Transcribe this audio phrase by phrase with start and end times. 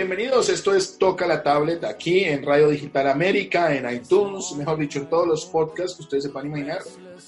[0.00, 0.48] bienvenidos.
[0.48, 5.10] Esto es Toca la Tablet aquí en Radio Digital América, en iTunes, mejor dicho, en
[5.10, 6.78] todos los podcasts que ustedes se puedan imaginar.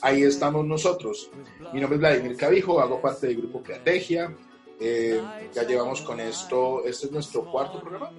[0.00, 1.30] Ahí estamos nosotros.
[1.74, 4.34] Mi nombre es Vladimir Cabijo, hago parte del grupo Creategia.
[4.80, 5.20] Eh,
[5.52, 8.10] ya llevamos con esto, este es nuestro cuarto programa.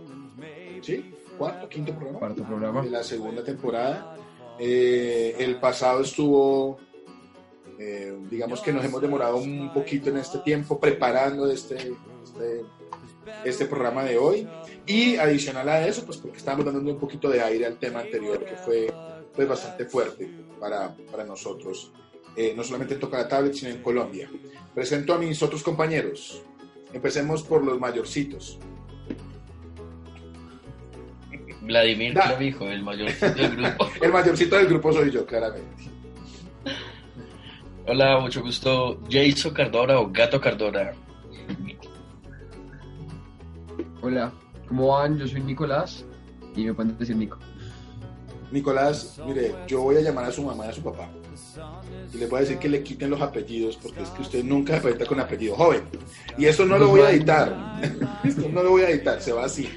[0.84, 1.16] ¿Sí?
[1.36, 2.20] ¿Cuarto, quinto programa?
[2.20, 2.84] Cuarto programa.
[2.84, 4.16] De la segunda temporada.
[4.60, 6.78] Eh, el pasado estuvo
[7.80, 12.62] eh, digamos que nos hemos demorado un poquito en este tiempo preparando este, este,
[13.44, 14.48] este, programa de hoy.
[14.86, 18.44] Y adicional a eso, pues porque estamos dando un poquito de aire al tema anterior,
[18.44, 18.94] que fue
[19.36, 20.30] pues, bastante fuerte
[20.60, 21.92] para, para nosotros,
[22.36, 24.30] eh, no solamente en Toca la Tablet, sino en Colombia.
[24.74, 26.44] Presento a mis otros compañeros.
[26.92, 28.60] Empecemos por los mayorcitos.
[31.62, 33.90] Vladimir Clavijo, el mayorcito del grupo.
[34.02, 35.84] el mayorcito del grupo soy yo, claramente.
[37.86, 39.00] Hola, mucho gusto.
[39.10, 40.92] Jason Cardona o Gato Cardona.
[44.06, 44.34] Hola,
[44.68, 45.18] ¿cómo van?
[45.18, 46.04] Yo soy Nicolás
[46.58, 47.38] y me pueden decir Nico.
[48.52, 51.10] Nicolás, mire, yo voy a llamar a su mamá y a su papá
[52.14, 54.76] y les voy a decir que le quiten los apellidos porque es que usted nunca
[54.76, 55.84] se presenta con apellido joven.
[56.38, 57.82] Y eso no lo voy a editar.
[58.26, 59.70] Esto no lo voy a editar, se va así.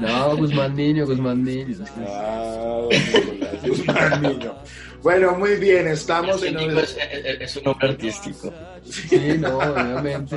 [0.00, 1.84] No, Guzmán Niño, Guzmán Niño.
[2.08, 4.54] Ah, Nicolás, Guzmán Niño.
[5.02, 6.58] Bueno, muy bien, estamos en...
[6.58, 8.52] Es, un nombre artístico.
[8.82, 10.36] Sí, no, obviamente.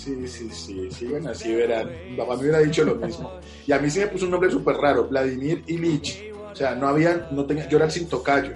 [0.00, 1.90] Sí, sí, sí, sigan así, verán.
[2.16, 3.38] Papá me hubiera dicho lo mismo.
[3.66, 6.32] Y a mí sí me puso un nombre súper raro, Vladimir Ilich.
[6.50, 8.52] O sea, no había, no tenía, yo era sin tocayo.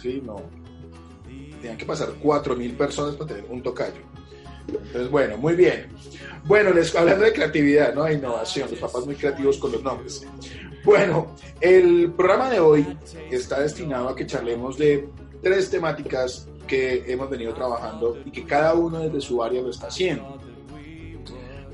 [0.00, 0.36] Sí, no.
[1.60, 4.00] Tenían que pasar 4.000 personas para tener un tocayo.
[4.68, 5.88] Entonces, bueno, muy bien.
[6.44, 8.04] Bueno, les, hablando de creatividad, ¿no?
[8.04, 10.24] De innovación, los papás muy creativos con los nombres.
[10.84, 12.86] Bueno, el programa de hoy
[13.28, 15.08] está destinado a que charlemos de
[15.42, 19.88] tres temáticas que hemos venido trabajando y que cada uno desde su área lo está
[19.88, 20.38] haciendo.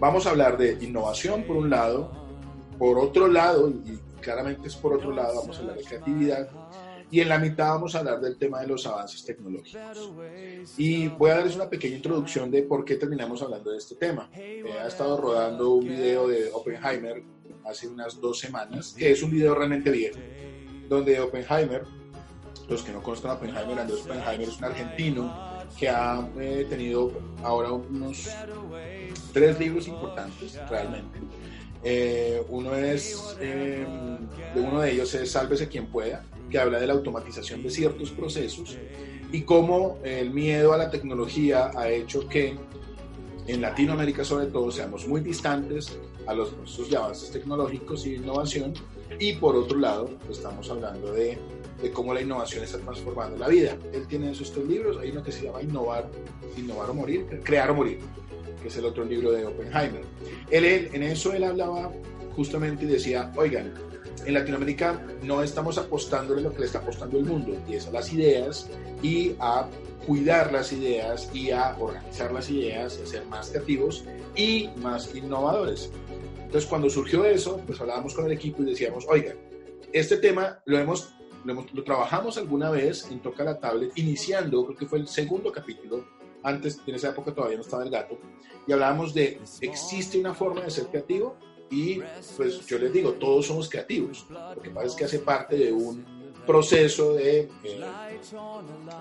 [0.01, 2.11] Vamos a hablar de innovación por un lado,
[2.79, 6.49] por otro lado, y claramente es por otro lado, vamos a hablar de creatividad,
[7.11, 10.11] y en la mitad vamos a hablar del tema de los avances tecnológicos.
[10.79, 14.31] Y voy a darles una pequeña introducción de por qué terminamos hablando de este tema.
[14.33, 17.23] He estado rodando un video de Oppenheimer
[17.67, 20.19] hace unas dos semanas, que es un video realmente viejo,
[20.89, 21.85] donde Oppenheimer,
[22.71, 25.50] los que no conozcan a Oppenheimer, Andrés Oppenheimer es un argentino
[25.81, 27.11] que ha eh, tenido
[27.43, 28.29] ahora unos
[29.33, 31.19] tres libros importantes realmente.
[31.83, 33.87] Eh, uno es, eh,
[34.57, 38.77] uno de ellos es Sálvese quien pueda, que habla de la automatización de ciertos procesos
[39.33, 42.59] y cómo el miedo a la tecnología ha hecho que
[43.47, 48.17] en Latinoamérica sobre todo seamos muy distantes a los procesos de avances tecnológicos y de
[48.17, 48.75] innovación
[49.19, 51.39] y por otro lado estamos hablando de,
[51.83, 53.77] de, cómo la innovación está transformando la vida.
[53.93, 56.09] Él tiene esos tres libros, hay uno que se llama Innovar,
[56.57, 57.99] Innovar o Morir, Crear o Morir,
[58.63, 60.03] que es el otro libro de Oppenheimer.
[60.51, 61.93] Él, él, en eso él hablaba
[62.37, 63.75] justamente y decía, oigan,
[64.27, 67.91] en Latinoamérica no estamos apostándole lo que le está apostando el mundo, y es a
[67.91, 68.69] las ideas
[69.03, 69.67] y a
[70.07, 74.05] cuidar las ideas y a organizar las ideas, a ser más creativos
[74.35, 75.91] y más innovadores.
[76.43, 79.35] Entonces, cuando surgió eso, pues hablábamos con el equipo y decíamos, oiga,
[79.93, 81.15] este tema lo hemos,
[81.45, 86.05] lo, trabajamos alguna vez en Toca la Tablet, iniciando, creo que fue el segundo capítulo,
[86.43, 88.19] antes, en esa época todavía no estaba el gato,
[88.67, 91.37] y hablábamos de, ¿existe una forma de ser creativo?
[91.71, 92.01] Y
[92.37, 94.27] pues yo les digo, todos somos creativos.
[94.29, 96.05] Lo que pasa es que hace parte de un
[96.45, 97.81] proceso de, eh,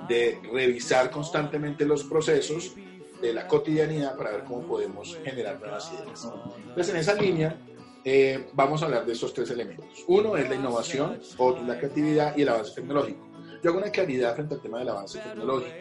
[0.08, 2.76] de revisar constantemente los procesos
[3.22, 6.28] de la cotidianidad para ver cómo podemos generar nuevas ideas.
[6.68, 7.60] Entonces, en esa línea,
[8.04, 10.04] eh, vamos a hablar de esos tres elementos.
[10.08, 13.28] Uno es la innovación, otro la creatividad y el avance tecnológico.
[13.62, 15.74] Yo hago una claridad frente al tema del avance tecnológico.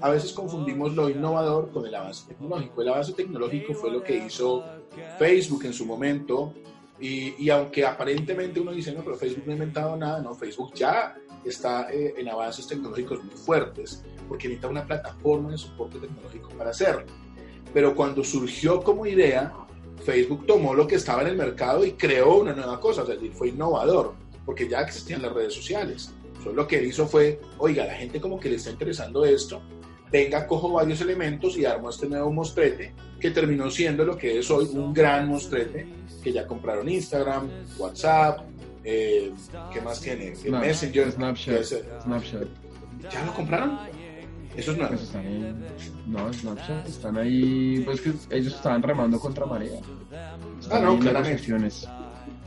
[0.00, 2.80] A veces confundimos lo innovador con el avance tecnológico.
[2.80, 4.64] El avance tecnológico fue lo que hizo
[5.18, 6.54] Facebook en su momento.
[6.98, 10.72] Y, y aunque aparentemente uno dice, no, pero Facebook no ha inventado nada, no, Facebook
[10.74, 11.14] ya
[11.44, 16.70] está eh, en avances tecnológicos muy fuertes, porque necesita una plataforma de soporte tecnológico para
[16.70, 17.04] hacerlo.
[17.72, 19.52] Pero cuando surgió como idea,
[20.04, 23.32] Facebook tomó lo que estaba en el mercado y creó una nueva cosa, es decir,
[23.32, 24.14] fue innovador,
[24.44, 26.12] porque ya existían las redes sociales.
[26.26, 29.60] Entonces lo que él hizo fue, oiga, la gente como que le está interesando esto,
[30.10, 34.50] venga, cojo varios elementos y armo este nuevo mostrete, que terminó siendo lo que es
[34.50, 35.86] hoy un gran mostrete,
[36.22, 37.48] que ya compraron Instagram,
[37.78, 38.40] WhatsApp,
[38.84, 39.32] eh,
[39.72, 40.34] ¿qué más tiene?
[40.48, 41.64] Messenger, Snapchat,
[42.02, 42.48] Snapchat.
[43.12, 43.78] ¿Ya lo compraron?
[44.58, 44.92] Eso es nuevo.
[44.92, 45.54] Pues están ahí,
[46.06, 49.78] no, Snapchat, están ahí, pues que ellos estaban remando contra marea.
[50.70, 51.44] ah, no, claramente.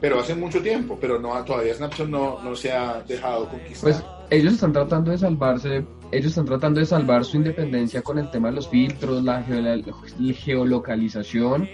[0.01, 3.81] Pero hace mucho tiempo, pero no todavía Snapchat no, no se ha dejado conquistar.
[3.81, 8.29] Pues ellos están tratando de salvarse, ellos están tratando de salvar su independencia con el
[8.29, 11.69] tema de los filtros, la, geolocalización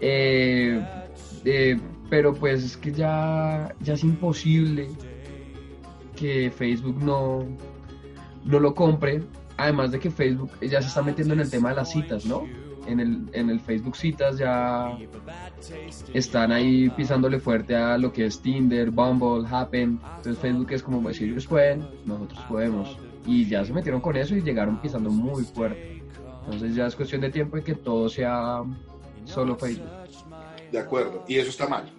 [0.00, 0.82] Eh,
[1.44, 1.78] eh,
[2.08, 4.88] pero pues es que ya, ya es imposible
[6.16, 7.44] que Facebook no,
[8.44, 9.22] no lo compre.
[9.58, 12.46] Además de que Facebook ya se está metiendo en el tema de las citas, ¿no?
[12.86, 14.96] En el, en el Facebook citas ya
[16.14, 20.00] están ahí pisándole fuerte a lo que es Tinder, Bumble, Happen.
[20.16, 22.96] Entonces Facebook es como, si ellos pueden, nosotros podemos.
[23.26, 26.02] Y ya se metieron con eso y llegaron pisando muy fuerte.
[26.44, 28.62] Entonces ya es cuestión de tiempo y que todo sea
[29.24, 29.90] solo Facebook.
[30.70, 31.92] De acuerdo, y eso está mal.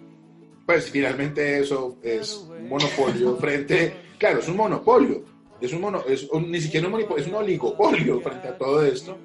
[0.64, 5.24] Pues finalmente eso es un monopolio frente, claro, es un monopolio,
[5.60, 9.18] es un mono, es ni siquiera un monopolio, es un oligopolio frente a todo esto.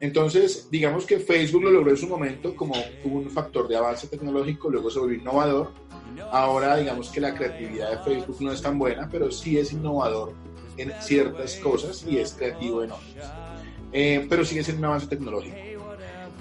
[0.00, 4.70] Entonces, digamos que Facebook lo logró en su momento como un factor de avance tecnológico,
[4.70, 5.72] luego se volvió innovador.
[6.30, 10.32] Ahora, digamos que la creatividad de Facebook no es tan buena, pero sí es innovador
[10.76, 13.32] en ciertas cosas y es creativo en otras.
[13.92, 15.56] Eh, pero sigue siendo un avance tecnológico.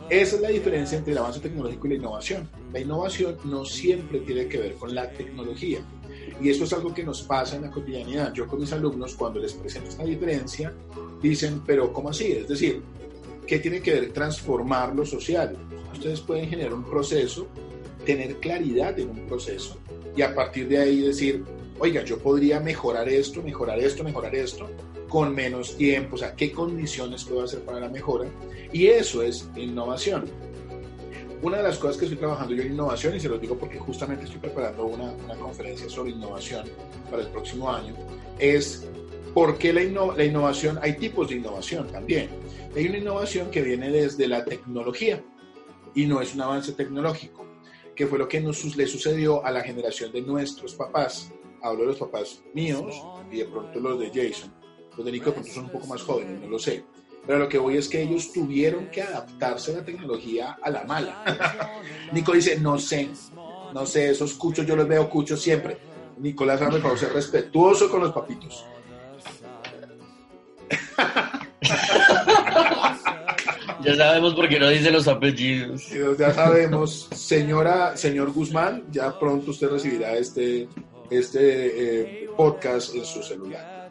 [0.10, 2.50] Esa es la diferencia entre el avance tecnológico y la innovación.
[2.72, 5.80] La innovación no siempre tiene que ver con la tecnología.
[6.42, 8.34] Y eso es algo que nos pasa en la cotidianidad.
[8.34, 10.74] Yo con mis alumnos, cuando les presento esta diferencia,
[11.22, 12.32] dicen, pero ¿cómo así?
[12.32, 12.82] Es decir,
[13.46, 15.58] ¿qué tiene que ver transformar lo social?
[15.92, 17.48] Ustedes pueden generar un proceso,
[18.06, 19.78] tener claridad en un proceso
[20.16, 21.44] y a partir de ahí decir,
[21.80, 24.70] oiga, yo podría mejorar esto, mejorar esto, mejorar esto,
[25.08, 28.30] con menos tiempo, o sea, qué condiciones puedo hacer para la mejora.
[28.72, 30.26] Y eso es innovación.
[31.42, 33.80] Una de las cosas que estoy trabajando yo en innovación, y se lo digo porque
[33.80, 36.68] justamente estoy preparando una, una conferencia sobre innovación
[37.10, 37.96] para el próximo año,
[38.38, 38.86] es
[39.34, 39.82] por qué la,
[40.16, 42.30] la innovación, hay tipos de innovación también.
[42.76, 45.24] Hay una innovación que viene desde la tecnología
[45.96, 47.46] y no es un avance tecnológico,
[47.96, 51.32] que fue lo que nos, le sucedió a la generación de nuestros papás.
[51.62, 52.96] Hablo de los papás míos
[53.32, 54.60] y de pronto los de Jason
[55.00, 56.84] los de Nico de pronto son un poco más jóvenes, no lo sé.
[57.30, 60.84] Pero lo que voy es que ellos tuvieron que adaptarse a la tecnología a la
[60.86, 61.24] mala.
[62.12, 63.08] Nico dice, no sé,
[63.72, 65.78] no sé, esos cuchos yo los veo cuchos siempre.
[66.18, 68.66] Nicolás, por favor, ser respetuoso con los papitos.
[73.82, 75.88] Ya sabemos por qué no dice los apellidos.
[76.18, 80.68] Ya sabemos, señora, señor Guzmán, ya pronto usted recibirá este,
[81.10, 83.90] este eh, podcast en su celular.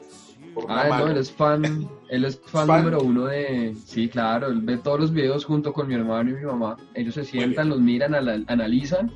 [0.69, 3.75] Ah, no, él es fan, él es fan, número uno de...
[3.85, 6.77] Sí, claro, él ve todos los videos junto con mi hermano y mi mamá.
[6.95, 8.15] Ellos se sientan, los miran,
[8.49, 9.13] analizan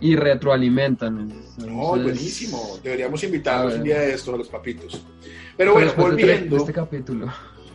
[0.00, 1.32] y retroalimentan.
[1.70, 2.78] oh, buenísimo.
[2.82, 5.02] Deberíamos invitarlos un día de estos a los papitos.
[5.56, 6.56] Pero bueno, volviendo...
[6.56, 7.32] De este capítulo.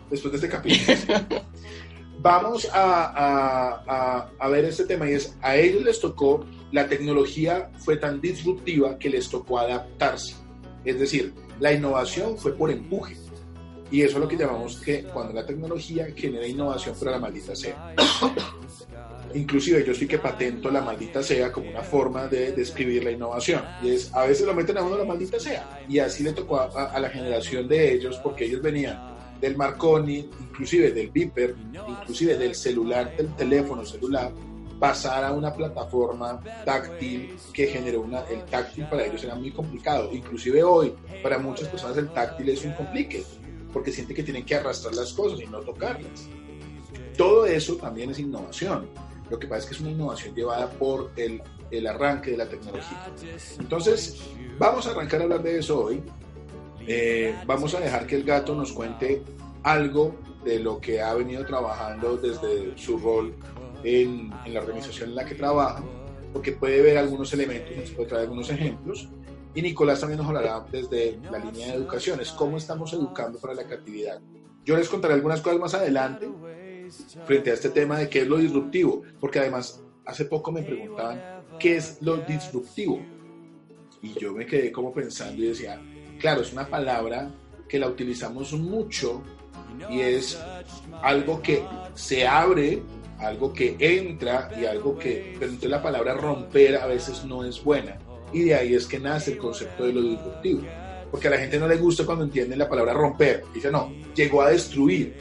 [0.09, 0.97] Después de este capítulo.
[2.19, 7.71] Vamos a, a, a, ver este tema y es, a ellos les tocó, la tecnología
[7.79, 10.35] fue tan disruptiva que les tocó adaptarse.
[10.85, 13.15] Es decir, la innovación fue por empuje.
[13.91, 17.55] Y eso es lo que llamamos que cuando la tecnología genera innovación, pero la maldita
[17.55, 17.93] sea.
[19.33, 23.61] Inclusive yo sí que patento la maldita sea como una forma de describir la innovación.
[23.83, 25.83] Y es, a veces lo meten a uno la maldita sea.
[25.87, 30.91] Y así le tocó a, la generación de ellos, porque ellos venían del Marconi, inclusive
[30.91, 31.55] del Viper,
[31.87, 34.31] inclusive del celular, del teléfono celular,
[34.79, 40.09] pasar a una plataforma táctil que generó una, el táctil para ellos era muy complicado.
[40.11, 43.23] Inclusive hoy, para muchas personas el táctil es un complique,
[43.71, 46.27] porque sienten que tienen que arrastrar las cosas y no tocarlas.
[47.17, 48.87] Todo eso también es innovación.
[49.29, 52.49] Lo que pasa es que es una innovación llevada por el, el arranque de la
[52.49, 53.07] tecnología.
[53.59, 54.21] Entonces,
[54.57, 56.03] vamos a arrancar a hablar de eso hoy.
[56.87, 59.21] Eh, vamos a dejar que el gato nos cuente
[59.63, 63.33] algo de lo que ha venido trabajando desde su rol
[63.83, 65.83] en, la organización en la que trabaja,
[66.33, 69.09] porque puede ver algunos elementos, nos puede traer algunos ejemplos.
[69.53, 73.53] Y Nicolás también nos hablará desde la línea de educación, es cómo estamos educando para
[73.53, 74.21] la creatividad.
[74.63, 76.29] Yo les contaré algunas cosas más adelante
[77.25, 81.21] frente a este tema de qué es lo disruptivo, porque además hace poco me preguntaban
[81.59, 83.01] qué es lo disruptivo.
[84.01, 85.81] Y yo me quedé como pensando y decía,
[86.19, 87.29] claro, es una palabra
[87.67, 89.21] que la utilizamos mucho
[89.89, 90.39] y es
[91.01, 92.81] algo que se abre
[93.21, 97.63] algo que entra y algo que, pero entonces la palabra romper a veces no es
[97.63, 97.97] buena.
[98.33, 100.61] Y de ahí es que nace el concepto de lo disruptivo.
[101.09, 103.43] Porque a la gente no le gusta cuando entienden la palabra romper.
[103.53, 105.13] Dice, no, llegó a destruir.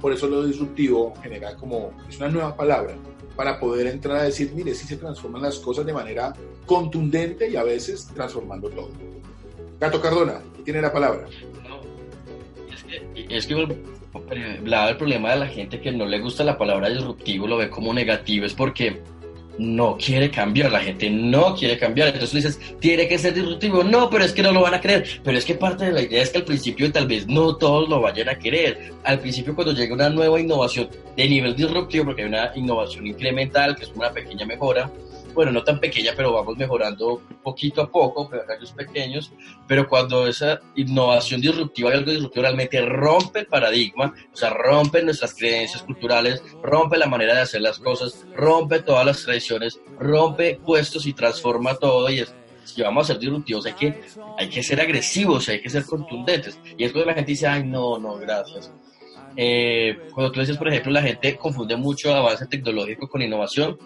[0.00, 2.94] Por eso lo disruptivo genera como, es una nueva palabra
[3.36, 6.32] para poder entrar a decir, mire, si se transforman las cosas de manera
[6.66, 8.90] contundente y a veces transformando todo.
[9.80, 11.26] Gato Cardona, tiene la palabra.
[12.70, 17.46] es que, es el problema de la gente que no le gusta la palabra disruptivo,
[17.46, 19.02] lo ve como negativo, es porque
[19.58, 22.08] no quiere cambiar, la gente no quiere cambiar.
[22.08, 23.84] Entonces tú dices, tiene que ser disruptivo.
[23.84, 25.06] No, pero es que no lo van a querer.
[25.22, 27.88] Pero es que parte de la idea es que al principio tal vez no todos
[27.88, 28.92] lo vayan a querer.
[29.04, 33.76] Al principio cuando llega una nueva innovación de nivel disruptivo, porque hay una innovación incremental,
[33.76, 34.90] que es una pequeña mejora,
[35.34, 39.32] bueno, no tan pequeña, pero vamos mejorando poquito a poco, rayos pequeños,
[39.66, 45.02] pero cuando esa innovación disruptiva y algo disruptivo realmente rompe el paradigma, o sea, rompe
[45.02, 50.58] nuestras creencias culturales, rompe la manera de hacer las cosas, rompe todas las tradiciones, rompe
[50.64, 54.00] puestos y transforma todo y es si vamos a ser disruptivos hay que,
[54.38, 56.58] hay que ser agresivos, hay que ser contundentes.
[56.76, 58.72] Y es cuando la gente dice, ay, no, no, gracias.
[59.36, 63.78] Eh, cuando tú dices, por ejemplo, la gente confunde mucho avance tecnológico con innovación,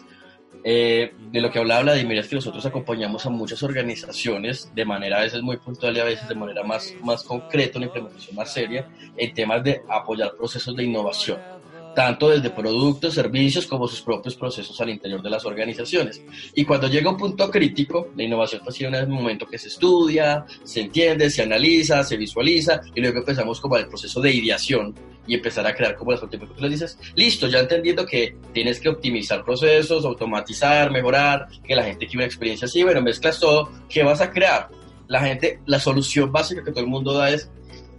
[0.64, 5.18] eh, de lo que hablaba Vladimir es que nosotros acompañamos a muchas organizaciones de manera
[5.18, 8.52] a veces muy puntual y a veces de manera más, más concreta, una implementación más
[8.52, 11.57] seria, en temas de apoyar procesos de innovación
[11.94, 16.22] tanto desde productos, servicios, como sus propios procesos al interior de las organizaciones.
[16.54, 20.44] Y cuando llega un punto crítico, la innovación ha sido un momento que se estudia,
[20.62, 24.94] se entiende, se analiza, se visualiza, y luego empezamos como el proceso de ideación
[25.26, 26.22] y empezar a crear como las
[26.58, 32.06] le dices, listo, ya entendiendo que tienes que optimizar procesos, automatizar, mejorar, que la gente
[32.06, 34.68] quiere una experiencia así, bueno, mezclas todo, ¿qué vas a crear?
[35.06, 37.50] La gente, la solución básica que todo el mundo da es,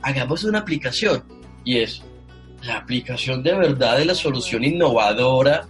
[0.01, 1.24] hagamos una aplicación,
[1.63, 2.01] y es,
[2.63, 5.67] la aplicación de verdad de la solución innovadora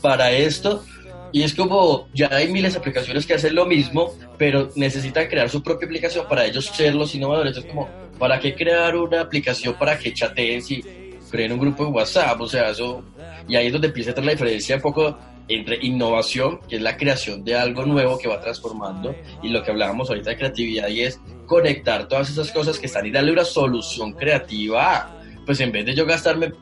[0.00, 0.84] para esto.
[1.32, 5.50] Y es como, ya hay miles de aplicaciones que hacen lo mismo, pero necesitan crear
[5.50, 7.56] su propia aplicación para ellos ser los innovadores.
[7.56, 7.88] Es como,
[8.18, 10.84] ¿para qué crear una aplicación para que chateen si
[11.30, 12.40] creen un grupo en WhatsApp?
[12.40, 13.02] O sea, eso...
[13.48, 16.82] Y ahí es donde empieza a tener la diferencia un poco entre innovación, que es
[16.82, 20.88] la creación de algo nuevo que va transformando, y lo que hablábamos ahorita de creatividad,
[20.88, 25.10] y es conectar todas esas cosas que están y darle una solución creativa
[25.44, 26.52] pues en vez de yo gastarme,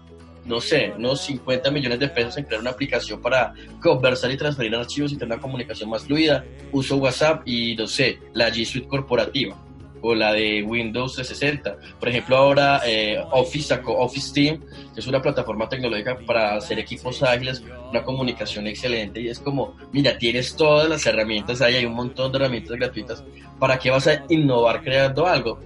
[0.44, 4.74] no sé, unos 50 millones de pesos en crear una aplicación para conversar y transferir
[4.74, 8.88] archivos y tener una comunicación más fluida, uso WhatsApp y, no sé, la G Suite
[8.88, 9.56] corporativa
[10.02, 11.76] o la de Windows 360.
[11.98, 14.60] Por ejemplo, ahora eh, Office sacó Office Team,
[14.92, 19.76] que es una plataforma tecnológica para hacer equipos ágiles, una comunicación excelente y es como,
[19.92, 23.24] mira, tienes todas las herramientas ahí, hay un montón de herramientas gratuitas,
[23.58, 25.60] ¿para qué vas a innovar creando algo?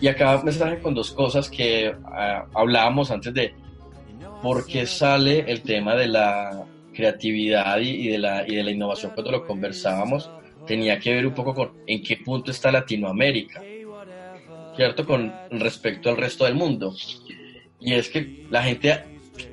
[0.00, 3.54] Y acá me traje con dos cosas que ah, hablábamos antes de
[4.42, 6.64] por qué sale el tema de la
[6.94, 10.30] creatividad y, de la, y de la innovación cuando lo conversábamos.
[10.66, 13.62] Tenía que ver un poco con en qué punto está Latinoamérica,
[14.76, 15.04] ¿cierto?
[15.04, 16.94] Con respecto al resto del mundo.
[17.80, 19.04] Y es que la gente,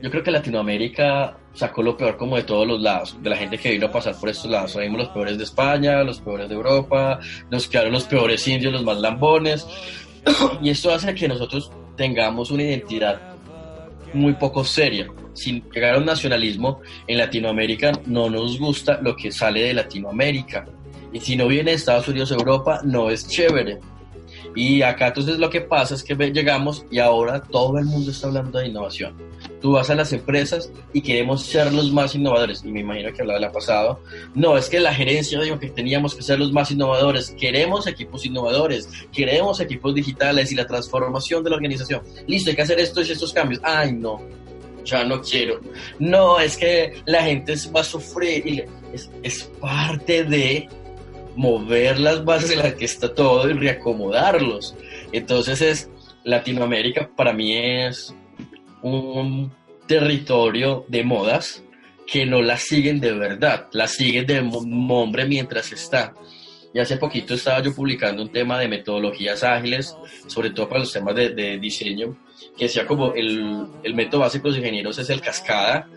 [0.01, 3.58] yo creo que Latinoamérica sacó lo peor como de todos los lados, de la gente
[3.58, 4.77] que vino a pasar por estos lados.
[4.77, 8.84] Vimos los peores de España, los peores de Europa, nos quedaron los peores indios, los
[8.84, 9.66] más lambones.
[10.62, 13.19] y esto hace que nosotros tengamos una identidad
[14.13, 15.07] muy poco seria.
[15.34, 20.65] Sin llegar a un nacionalismo, en Latinoamérica no nos gusta lo que sale de Latinoamérica.
[21.13, 23.79] Y si no viene Estados Unidos, Europa, no es chévere.
[24.58, 28.26] Y acá entonces lo que pasa es que llegamos y ahora todo el mundo está
[28.26, 29.16] hablando de innovación.
[29.62, 32.64] Tú vas a las empresas y queremos ser los más innovadores.
[32.66, 34.00] Y me imagino que hablaba la pasado.
[34.34, 37.36] No, es que la gerencia dijo que teníamos que ser los más innovadores.
[37.40, 42.02] Queremos equipos innovadores, queremos equipos digitales y la transformación de la organización.
[42.26, 43.62] Listo, hay que hacer estos y estos cambios.
[43.64, 44.24] Ay, no,
[44.84, 45.60] ya no quiero.
[46.00, 50.68] No, es que la gente va a sufrir es, es parte de
[51.38, 54.75] mover las bases en las que está todo y reacomodarlos.
[55.13, 55.89] Entonces es
[56.24, 58.13] Latinoamérica para mí es
[58.82, 59.53] un
[59.88, 61.63] territorio de modas
[62.06, 66.13] que no las siguen de verdad, las siguen de nombre mientras está.
[66.74, 69.96] Y hace poquito estaba yo publicando un tema de metodologías ágiles,
[70.27, 72.17] sobre todo para los temas de, diseño,
[72.58, 75.88] que decía como el, el método básico de los ingenieros es el cascada,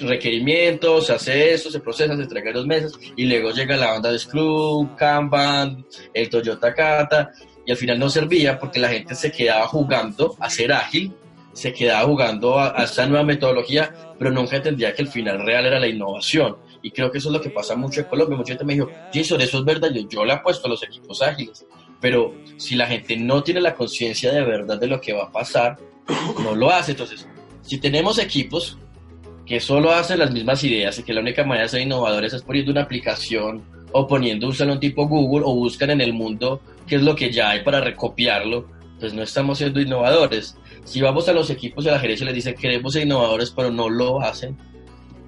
[0.00, 3.92] requerimientos, se hace eso, se procesa, se entrega en dos meses y luego llega la
[3.92, 7.30] banda de Scrum, Kanban, el Toyota Kata
[7.66, 11.12] y al final no servía porque la gente se quedaba jugando a ser ágil,
[11.52, 15.80] se quedaba jugando a, esta nueva metodología, pero nunca entendía que el final real era
[15.80, 16.56] la innovación.
[16.82, 18.38] Y creo que eso es lo que pasa mucho en Colombia.
[18.38, 21.20] Mucha gente me dijo, Jason, eso es verdad, yo, yo le apuesto a los equipos
[21.20, 21.66] ágiles.
[22.00, 25.32] Pero si la gente no tiene la conciencia de verdad de lo que va a
[25.32, 25.76] pasar,
[26.42, 26.92] no lo hace.
[26.92, 27.28] Entonces,
[27.60, 28.78] si tenemos equipos
[29.50, 32.40] que solo hacen las mismas ideas y que la única manera de ser innovadores es
[32.40, 36.94] poniendo una aplicación o poniendo un salón tipo Google o buscan en el mundo qué
[36.94, 38.68] es lo que ya hay para recopiarlo,
[39.00, 40.56] pues no estamos siendo innovadores.
[40.84, 43.72] Si vamos a los equipos de la gerencia y les dicen queremos ser innovadores pero
[43.72, 44.56] no lo hacen,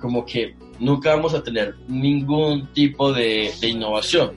[0.00, 4.36] como que nunca vamos a tener ningún tipo de, innovación.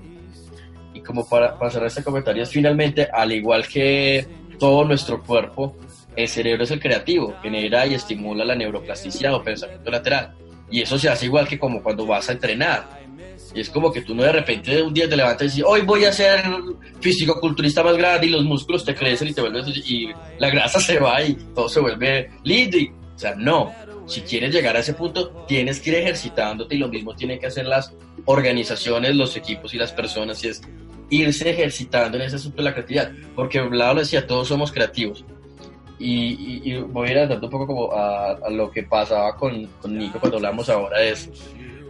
[0.96, 4.25] Y como para, para cerrar este comentario, es finalmente, al igual que
[4.58, 5.75] todo nuestro cuerpo,
[6.15, 10.36] el cerebro es el creativo, genera y estimula la neuroplasticidad o pensamiento lateral.
[10.69, 13.05] Y eso se hace igual que como cuando vas a entrenar.
[13.53, 16.05] Es como que tú no de repente un día te levantas y dices, hoy voy
[16.05, 16.43] a ser
[17.00, 21.00] físico-culturista más grande y los músculos te crecen y te vuelves y la grasa se
[21.00, 22.77] va y todo se vuelve lindo.
[23.15, 23.74] O sea, no.
[24.07, 27.48] Si quieres llegar a ese punto, tienes que ir ejercitándote y lo mismo tienen que
[27.48, 27.93] hacer las
[28.25, 30.43] organizaciones, los equipos y las personas.
[30.43, 30.62] Y es
[31.10, 33.12] irse ejercitando en ese asunto de la creatividad.
[33.36, 35.24] Porque Vlado lo decía, todos somos creativos.
[35.98, 40.20] Y, voy a ir andando un poco como a, lo que pasaba con, con Nico
[40.20, 41.30] cuando hablamos ahora es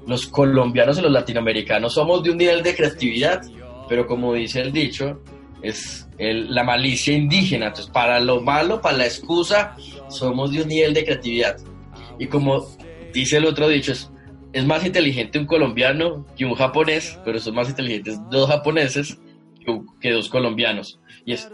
[0.08, 3.42] los colombianos y los latinoamericanos somos de un nivel de creatividad,
[3.90, 5.22] pero como dice el dicho,
[5.62, 7.68] es la malicia indígena.
[7.68, 9.76] Entonces, para lo malo, para la excusa,
[10.10, 11.58] somos de un nivel de creatividad.
[12.20, 12.66] Y como
[13.14, 14.12] dice el otro dicho, es,
[14.54, 19.20] es más inteligente un colombiano que un japonés, pero son más inteligentes dos japoneses
[19.60, 21.00] que, que dos colombianos.
[21.26, 21.50] Y es,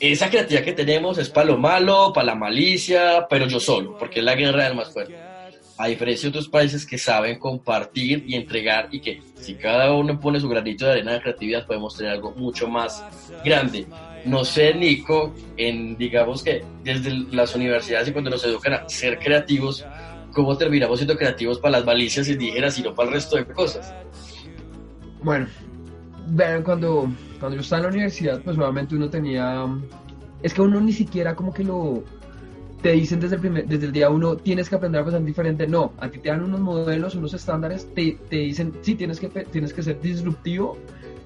[0.00, 4.20] esa creatividad que tenemos es para lo malo, para la malicia, pero yo solo, porque
[4.20, 5.34] es la guerra del más fuerte
[5.76, 10.20] a diferencia de otros países que saben compartir y entregar y que si cada uno
[10.20, 13.04] pone su granito de arena de creatividad podemos tener algo mucho más
[13.44, 13.86] grande.
[14.24, 19.18] No sé, Nico, en digamos que desde las universidades y cuando nos educan a ser
[19.18, 19.84] creativos,
[20.32, 23.92] ¿cómo terminamos siendo creativos para las malicias indígenas y no para el resto de cosas?
[25.22, 25.48] Bueno,
[26.28, 29.66] vean, cuando, cuando yo estaba en la universidad, pues obviamente uno tenía...
[30.42, 32.04] Es que uno ni siquiera como que lo
[32.84, 35.66] te dicen desde el, primer, desde el día uno, tienes que aprender a pensar diferente.
[35.66, 39.28] No, a ti te dan unos modelos, unos estándares, te, te dicen, sí, tienes que,
[39.28, 40.76] tienes que ser disruptivo,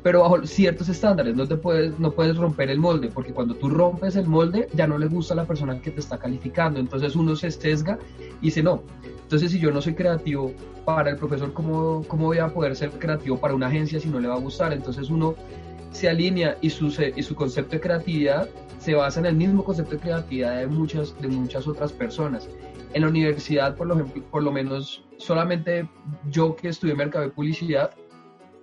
[0.04, 1.34] pero bajo ciertos estándares.
[1.34, 4.86] No, te puedes, no puedes romper el molde, porque cuando tú rompes el molde, ya
[4.86, 6.78] no le gusta a la persona que te está calificando.
[6.78, 7.98] Entonces uno se sesga
[8.40, 8.84] y dice, no.
[9.28, 10.54] Entonces, si yo no soy creativo
[10.86, 14.18] para el profesor, ¿cómo, cómo voy a poder ser creativo para una agencia si no
[14.20, 14.72] le va a gustar?
[14.72, 15.34] Entonces uno
[15.90, 19.98] se alinea y su, su concepto de creatividad se basa en el mismo concepto de
[19.98, 22.48] creatividad de muchas, de muchas otras personas.
[22.94, 25.86] En la universidad, por lo, por lo menos, solamente
[26.30, 27.90] yo que estudié mercado publicidad,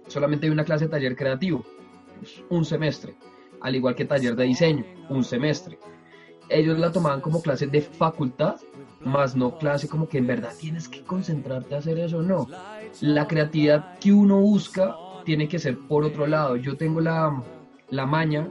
[0.07, 1.63] solamente hay una clase de taller creativo,
[2.17, 3.13] pues, un semestre,
[3.61, 5.77] al igual que taller de diseño, un semestre.
[6.49, 8.55] Ellos la tomaban como clase de facultad,
[9.01, 12.47] más no clase como que en verdad tienes que concentrarte a hacer eso, no.
[13.01, 16.55] La creatividad que uno busca tiene que ser por otro lado.
[16.55, 17.43] Yo tengo la,
[17.89, 18.47] la maña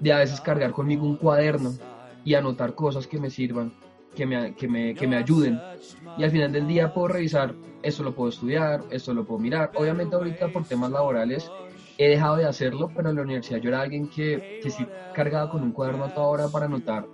[0.00, 1.72] de a veces cargar conmigo un cuaderno
[2.24, 3.72] y anotar cosas que me sirvan,
[4.14, 5.60] que me, que me, que me ayuden.
[6.18, 9.72] Y al final del día puedo revisar, esto lo puedo estudiar, esto lo puedo mirar.
[9.74, 11.50] Obviamente ahorita por temas laborales
[11.98, 15.50] he dejado de hacerlo, pero en la universidad yo era alguien que, que sí cargaba
[15.50, 17.06] con un cuaderno a toda hora para anotar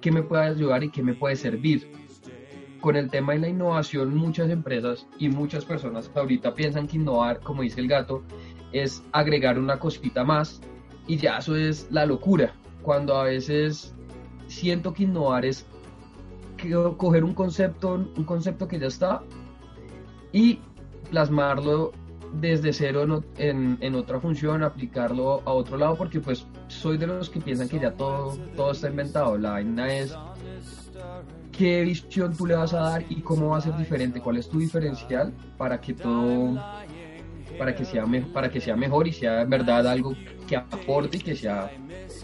[0.00, 1.90] qué me puede ayudar y qué me puede servir.
[2.80, 7.40] Con el tema de la innovación, muchas empresas y muchas personas ahorita piensan que innovar,
[7.40, 8.22] como dice el gato,
[8.72, 10.60] es agregar una cosita más
[11.06, 12.54] y ya eso es la locura.
[12.82, 13.94] Cuando a veces
[14.46, 15.66] siento que innovar es
[16.96, 19.22] coger un concepto, un concepto que ya está
[20.32, 20.60] y
[21.10, 21.92] plasmarlo
[22.32, 27.30] desde cero en, en, otra función, aplicarlo a otro lado, porque pues soy de los
[27.30, 29.38] que piensan que ya todo, todo está inventado.
[29.38, 30.16] La vaina es
[31.56, 34.48] qué visión tú le vas a dar y cómo va a ser diferente, cuál es
[34.48, 36.56] tu diferencial para que todo
[37.58, 40.14] para que sea, para que sea mejor y sea en verdad algo
[40.46, 41.70] que aporte y que sea,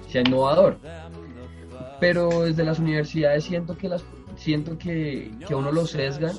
[0.09, 0.79] sea innovador.
[1.99, 4.05] Pero desde las universidades siento que, las,
[4.37, 6.33] siento que, que uno lo sesga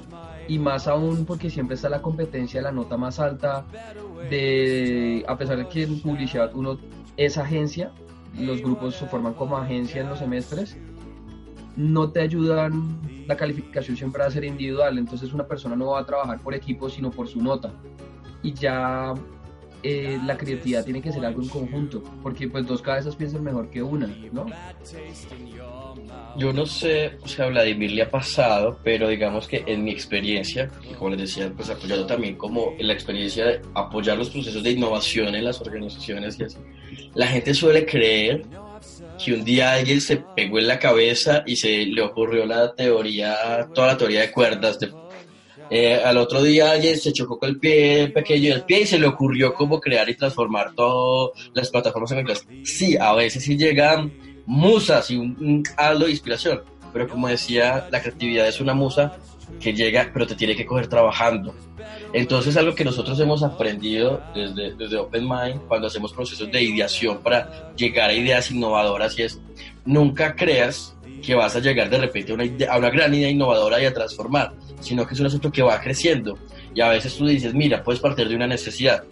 [0.47, 3.65] y más aún porque siempre está la competencia de la nota más alta,
[4.29, 6.77] de, a pesar de que en publicidad uno
[7.17, 7.91] es agencia,
[8.38, 10.77] los grupos se forman como agencia en los semestres,
[11.75, 16.01] no te ayudan, la calificación siempre va a ser individual, entonces una persona no va
[16.01, 17.71] a trabajar por equipo, sino por su nota.
[18.43, 19.13] Y ya
[19.88, 23.69] eh, la creatividad tiene que ser algo en conjunto, porque pues dos cabezas piensan mejor
[23.69, 24.48] que una, ¿no?
[26.38, 29.91] Yo no sé, o sea, a Vladimir le ha pasado, pero digamos que en mi
[29.91, 34.63] experiencia, como les decía, pues apoyado también como en la experiencia de apoyar los procesos
[34.63, 36.38] de innovación en las organizaciones
[37.13, 38.43] la gente suele creer
[39.24, 43.69] que un día alguien se pegó en la cabeza y se le ocurrió la teoría,
[43.74, 44.91] toda la teoría de cuerdas de
[45.69, 49.08] eh, al otro día se chocó con el pie pequeño del pie y se le
[49.08, 52.47] ocurrió cómo crear y transformar todas las plataformas en inglés.
[52.63, 54.13] Sí, a veces sí llegan
[54.45, 56.62] musas y un, halo de inspiración,
[56.93, 59.17] pero como decía, la creatividad es una musa
[59.60, 61.56] que llega, pero te tiene que coger trabajando.
[62.13, 67.19] Entonces, algo que nosotros hemos aprendido desde, desde Open Mind, cuando hacemos procesos de ideación
[67.19, 69.39] para llegar a ideas innovadoras, y es
[69.84, 70.94] nunca creas
[71.25, 73.93] que vas a llegar de repente a una, a una gran idea innovadora y a
[73.93, 74.53] transformar
[74.85, 76.38] sino que es un asunto que va creciendo.
[76.73, 79.03] Y a veces tú dices, mira, puedes partir de una necesidad.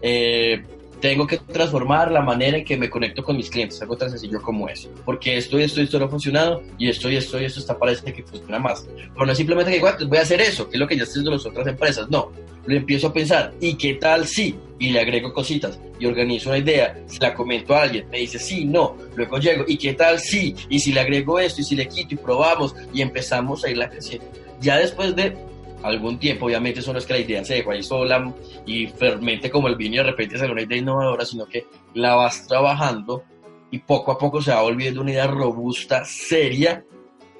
[0.00, 0.62] Eh,
[1.02, 4.40] tengo que transformar la manera en que me conecto con mis clientes, algo tan sencillo
[4.40, 7.40] como eso, porque esto y esto y esto no ha funcionado y esto y esto
[7.40, 8.86] y esto está parece que funciona más.
[9.12, 11.14] Pero no es simplemente que voy a hacer eso, que es lo que ya estoy
[11.14, 12.30] haciendo las otras empresas, no,
[12.64, 14.54] lo empiezo a pensar, ¿y qué tal si?
[14.78, 18.38] Y le agrego cositas y organizo una idea, se la comento a alguien, me dice
[18.38, 20.54] sí, no, luego llego, ¿y qué tal si?
[20.68, 23.90] Y si le agrego esto y si le quito y probamos y empezamos a irla
[23.90, 24.26] creciendo.
[24.60, 25.36] Ya después de
[25.82, 28.32] algún tiempo, obviamente eso no es que la idea se dejó ahí sola
[28.66, 32.14] y fermente como el vino y de repente sale una idea innovadora, sino que la
[32.14, 33.24] vas trabajando
[33.70, 36.84] y poco a poco se va volviendo una idea robusta, seria,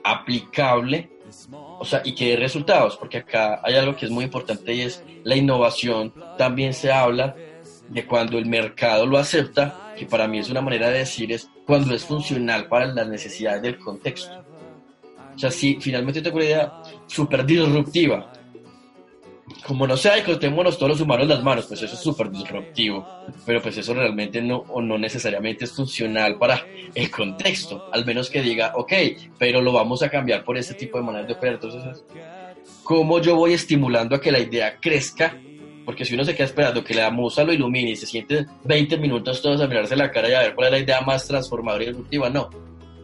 [0.03, 1.11] aplicable,
[1.79, 4.83] o sea, y que dé resultados, porque acá hay algo que es muy importante y
[4.83, 6.13] es la innovación.
[6.39, 7.37] También se habla
[7.89, 11.49] de cuando el mercado lo acepta, que para mí es una manera de decir es
[11.67, 14.43] cuando es funcional para las necesidades del contexto.
[15.35, 18.33] O sea, si finalmente tengo una idea súper disruptiva,
[19.67, 23.07] como no sea, cortémonos todos los humanos las manos, pues eso es súper disruptivo,
[23.47, 28.31] pero pues eso realmente no, o no necesariamente es funcional para el contexto, al menos
[28.31, 28.93] que diga, ok,
[29.39, 31.55] pero lo vamos a cambiar por este tipo de maneras de operar.
[31.55, 32.05] Entonces,
[32.83, 35.39] ¿cómo yo voy estimulando a que la idea crezca?
[35.85, 38.99] Porque si uno se queda esperando que la musa lo ilumine y se siente 20
[38.99, 41.85] minutos todos a mirarse la cara y a ver cuál es la idea más transformadora
[41.85, 42.51] y disruptiva, no.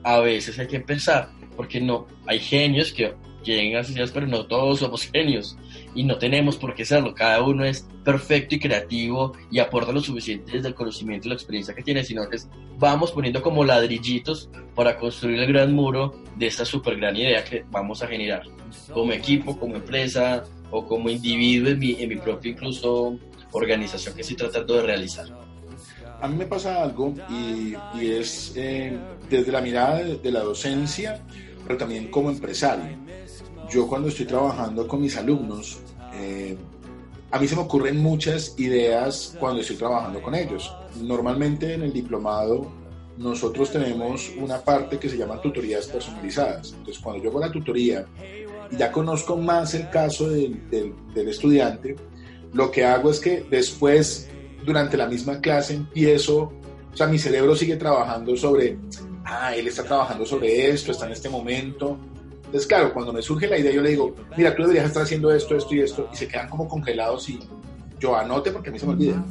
[0.04, 4.80] A veces hay que pensar, porque no, hay genios que quieren asesinar, pero no todos
[4.80, 5.56] somos genios
[5.94, 7.14] y no tenemos por qué serlo.
[7.14, 11.34] Cada uno es perfecto y creativo y aporta lo suficiente desde el conocimiento y la
[11.34, 12.38] experiencia que tiene, sino que
[12.78, 17.64] vamos poniendo como ladrillitos para construir el gran muro de esta super gran idea que
[17.70, 18.42] vamos a generar
[18.92, 23.18] como equipo, como empresa o como individuo en mi, en mi propia incluso
[23.52, 25.26] organización que estoy tratando de realizar.
[26.20, 28.98] A mí me pasa algo y, y es eh,
[29.30, 31.22] desde la mirada de, de la docencia,
[31.64, 32.98] pero también como empresario
[33.70, 35.78] yo cuando estoy trabajando con mis alumnos,
[36.14, 36.56] eh,
[37.30, 40.72] a mí se me ocurren muchas ideas cuando estoy trabajando con ellos.
[41.00, 42.70] Normalmente en el diplomado
[43.18, 46.72] nosotros tenemos una parte que se llama tutorías personalizadas.
[46.72, 48.06] Entonces cuando yo hago la tutoría
[48.70, 51.96] y ya conozco más el caso del, del, del estudiante,
[52.52, 54.28] lo que hago es que después,
[54.64, 56.52] durante la misma clase, empiezo,
[56.92, 58.78] o sea, mi cerebro sigue trabajando sobre,
[59.24, 61.98] ah, él está trabajando sobre esto, está en este momento,
[62.48, 65.30] entonces, claro, cuando me surge la idea, yo le digo, mira, tú deberías estar haciendo
[65.30, 67.38] esto, esto y esto, y se quedan como congelados y
[68.00, 69.22] yo anote porque a mí se me olvida.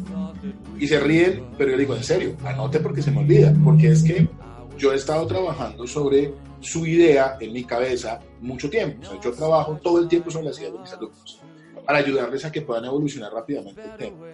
[0.77, 4.03] Y se ríen, pero yo digo, en serio, anote porque se me olvida, porque es
[4.03, 4.29] que
[4.77, 9.01] yo he estado trabajando sobre su idea en mi cabeza mucho tiempo.
[9.01, 11.41] O sea, yo trabajo todo el tiempo sobre las ideas de mis alumnos
[11.83, 14.27] para ayudarles a que puedan evolucionar rápidamente el tema.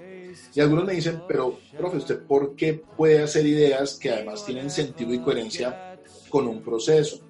[0.54, 4.70] Y algunos me dicen, pero, profe, ¿usted por qué puede hacer ideas que además tienen
[4.70, 7.22] sentido y coherencia con un proceso?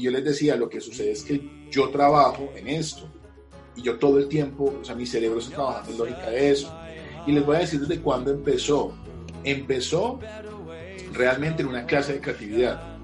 [0.00, 3.02] Y yo les decía, lo que sucede es que yo trabajo en esto.
[3.76, 6.74] Y yo todo el tiempo, o sea, mi cerebro está trabajando en lógica de eso.
[7.26, 8.94] Y les voy a decir desde cuándo empezó.
[9.44, 10.18] Empezó
[11.12, 12.98] realmente en una clase de creatividad.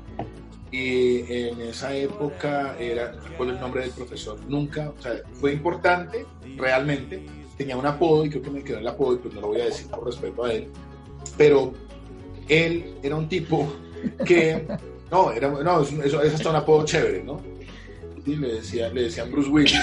[0.72, 4.40] Y en esa época era, ¿cuál es el nombre del profesor?
[4.48, 6.24] Nunca, o sea, fue importante,
[6.56, 7.26] realmente.
[7.58, 9.60] Tenía un apodo y creo que me quedó el apodo y pues no lo voy
[9.60, 10.70] a decir por respeto a él.
[11.36, 11.74] Pero
[12.48, 13.70] él era un tipo
[14.24, 14.66] que
[15.10, 17.40] no, era, no eso, eso es hasta un apodo chévere, ¿no?
[18.24, 19.78] Sí, le, decía, le decían Bruce Willis.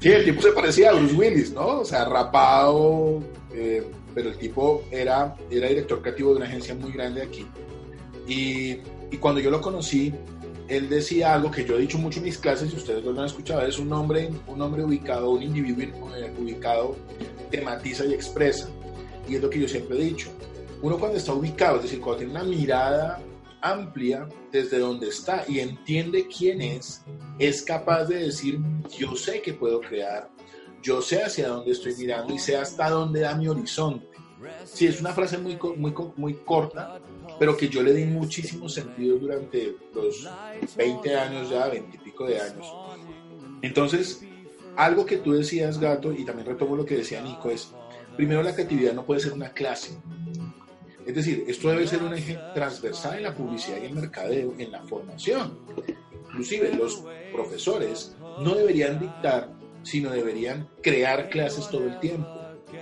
[0.00, 1.80] Sí, el tipo se parecía a Bruce Willis, ¿no?
[1.80, 3.22] O sea, rapado,
[3.54, 7.46] eh, pero el tipo era, era director creativo de una agencia muy grande aquí.
[8.26, 8.78] Y,
[9.12, 10.12] y, cuando yo lo conocí,
[10.66, 13.26] él decía algo que yo he dicho mucho en mis clases, y ustedes lo han
[13.26, 16.96] escuchado, es un hombre, un hombre ubicado, un individuo eh, ubicado,
[17.52, 18.68] tematiza y expresa.
[19.28, 20.30] Y es lo que yo siempre he dicho
[20.82, 23.20] uno cuando está ubicado, es decir, cuando tiene una mirada
[23.60, 27.02] amplia desde donde está y entiende quién es,
[27.38, 28.58] es capaz de decir,
[28.98, 30.28] yo sé que puedo crear,
[30.82, 34.08] yo sé hacia dónde estoy mirando y sé hasta dónde da mi horizonte.
[34.64, 37.00] Sí, es una frase muy, muy, muy corta,
[37.38, 40.28] pero que yo le di muchísimo sentido durante los
[40.76, 42.66] 20 años ya, 20 y pico de años.
[43.62, 44.24] Entonces,
[44.76, 47.72] algo que tú decías, Gato, y también retomo lo que decía Nico, es,
[48.16, 49.96] primero la creatividad no puede ser una clase,
[51.06, 54.70] es decir, esto debe ser un eje transversal en la publicidad y el mercadeo, en
[54.70, 55.58] la formación.
[56.28, 59.50] Inclusive los profesores no deberían dictar,
[59.82, 62.28] sino deberían crear clases todo el tiempo.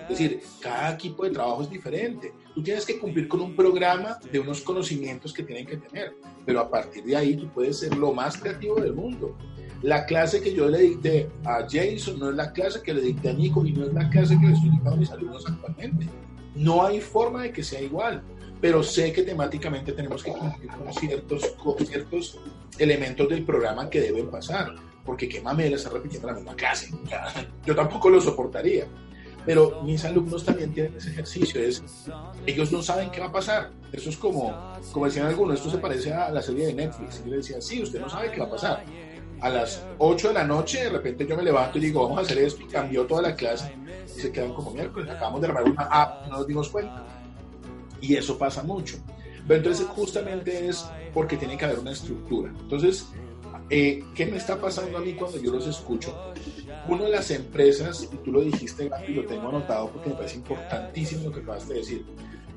[0.02, 2.32] Es decir, cada equipo de trabajo es diferente.
[2.54, 6.60] Tú tienes que cumplir con un programa de unos conocimientos que tienen que tener, pero
[6.60, 9.36] a partir de ahí tú puedes ser lo más creativo del mundo.
[9.82, 13.30] La clase que yo le dicté a Jason no es la clase que le dicté
[13.30, 16.06] a Nico y no es la clase que le estoy dictando a mis alumnos actualmente.
[16.54, 18.22] No hay forma de que sea igual,
[18.60, 22.38] pero sé que temáticamente tenemos que cumplir con ciertos, con ciertos
[22.78, 26.90] elementos del programa que deben pasar, porque qué mamera está repitiendo la misma clase.
[27.64, 28.86] Yo tampoco lo soportaría.
[29.46, 31.82] Pero mis alumnos también tienen ese ejercicio, es,
[32.46, 33.70] ellos no saben qué va a pasar.
[33.90, 34.54] Eso es como,
[34.92, 37.20] como decían algunos, esto se parece a la serie de Netflix.
[37.20, 38.84] Y yo le decía, sí, usted no sabe qué va a pasar.
[39.40, 42.22] A las 8 de la noche, de repente yo me levanto y digo, vamos a
[42.22, 43.72] hacer esto, y cambió toda la clase.
[44.16, 47.04] Y se quedan como miércoles, acabamos de armar una app, no nos dimos cuenta.
[48.00, 48.96] Y eso pasa mucho.
[49.46, 52.52] Pero entonces justamente es porque tiene que haber una estructura.
[52.60, 53.06] Entonces,
[53.70, 56.14] eh, ¿qué me está pasando a mí cuando yo los escucho?
[56.88, 60.36] Una de las empresas, y tú lo dijiste, y lo tengo anotado porque me parece
[60.36, 62.04] importantísimo lo que acabas de decir,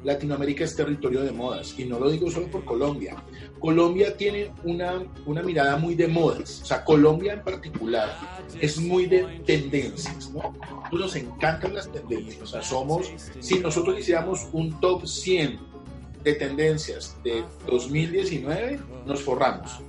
[0.04, 3.16] Latinoamérica es territorio de modas, y no lo digo solo por Colombia.
[3.60, 8.18] Colombia tiene una, una mirada muy de modas, o sea, Colombia en particular
[8.60, 10.54] es muy de tendencias, ¿no?
[10.92, 15.60] Nos encantan las tendencias, o sea, somos, si nosotros hiciéramos un top 100
[16.24, 19.82] de tendencias de 2019, nos forramos,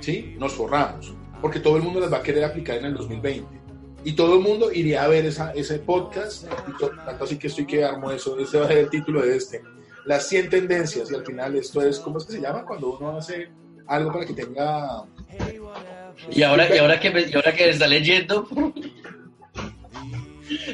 [0.00, 0.34] ¿sí?
[0.38, 3.61] Nos forramos, porque todo el mundo las va a querer aplicar en el 2020
[4.04, 6.72] y todo el mundo iría a ver esa, ese podcast, y
[7.04, 9.62] tanto así que estoy que armo eso, ese va a ser el título de este,
[10.04, 12.64] las 100 tendencias, y al final esto es, ¿cómo es que se llama?
[12.64, 13.48] Cuando uno hace
[13.86, 15.04] algo para que tenga...
[16.30, 18.46] Y ahora, y ahora, que, y ahora que está leyendo,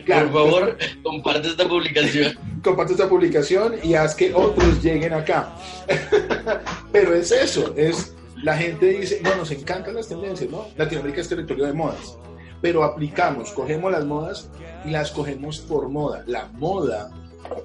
[0.06, 2.38] Por favor, comparte esta publicación.
[2.62, 5.54] Comparte esta publicación y haz que otros lleguen acá.
[6.92, 10.66] Pero es eso, es la gente dice, no, nos encantan las tendencias, ¿no?
[10.76, 12.18] Latinoamérica es territorio de modas
[12.60, 14.48] pero aplicamos, cogemos las modas
[14.84, 16.24] y las cogemos por moda.
[16.26, 17.10] La moda,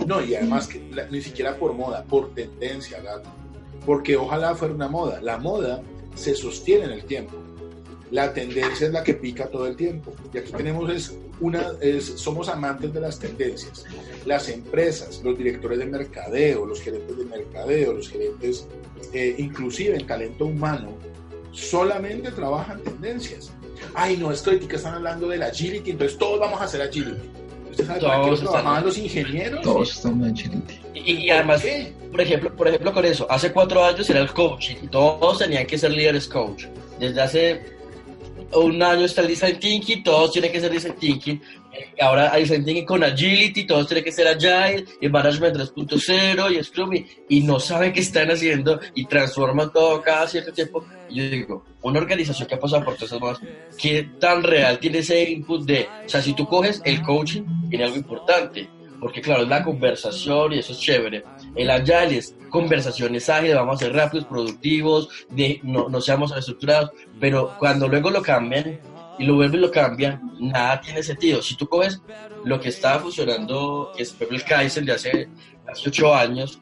[0.05, 0.79] no, y además que
[1.09, 3.29] ni siquiera por moda, por tendencia, gato.
[3.85, 5.19] Porque ojalá fuera una moda.
[5.21, 5.81] La moda
[6.15, 7.33] se sostiene en el tiempo.
[8.11, 10.13] La tendencia es la que pica todo el tiempo.
[10.31, 11.71] Y aquí tenemos es una,
[12.15, 13.85] somos amantes de las tendencias.
[14.25, 18.67] Las empresas, los directores de mercadeo, los gerentes de mercadeo, los gerentes,
[19.11, 20.91] eh, inclusive en talento humano,
[21.51, 23.51] solamente trabajan tendencias
[23.93, 27.29] ay, no, es que están hablando del agility, entonces todos vamos a hacer agility.
[27.71, 29.61] ¿Usted sabe para qué trabajaban los ingenieros?
[29.61, 30.79] Todos están en agility.
[30.93, 31.63] Y, además,
[32.11, 35.65] por ejemplo, por ejemplo, con eso, hace cuatro años era el coaching y todos tenían
[35.65, 36.65] que ser líderes coach.
[36.99, 37.73] Desde hace
[38.53, 41.41] un año está el design thinking, todos tienen que ser design thinking.
[41.99, 46.91] Ahora design thinking con agility, todos tienen que ser agile, y management 3.0 y Scrum,
[47.29, 50.85] y, no saben qué están haciendo y transforman todo cada cierto tiempo.
[51.09, 54.79] Y yo digo, una organización que ha pasado por todas esas cosas, ¿qué tan real
[54.79, 59.21] tiene ese input de, o sea, si tú coges el coaching, tiene algo importante, porque
[59.21, 61.23] claro, es la conversación y eso es chévere.
[61.55, 66.91] El agile es conversaciones ágiles, vamos a ser rápidos, productivos, de, no, no seamos estructurados,
[67.19, 68.79] pero cuando luego lo cambian
[69.19, 71.41] y lo vuelven y lo cambian, nada tiene sentido.
[71.41, 72.01] Si tú coges
[72.43, 75.29] lo que estaba funcionando, que es el Kaizen de hace,
[75.67, 76.61] hace ocho años,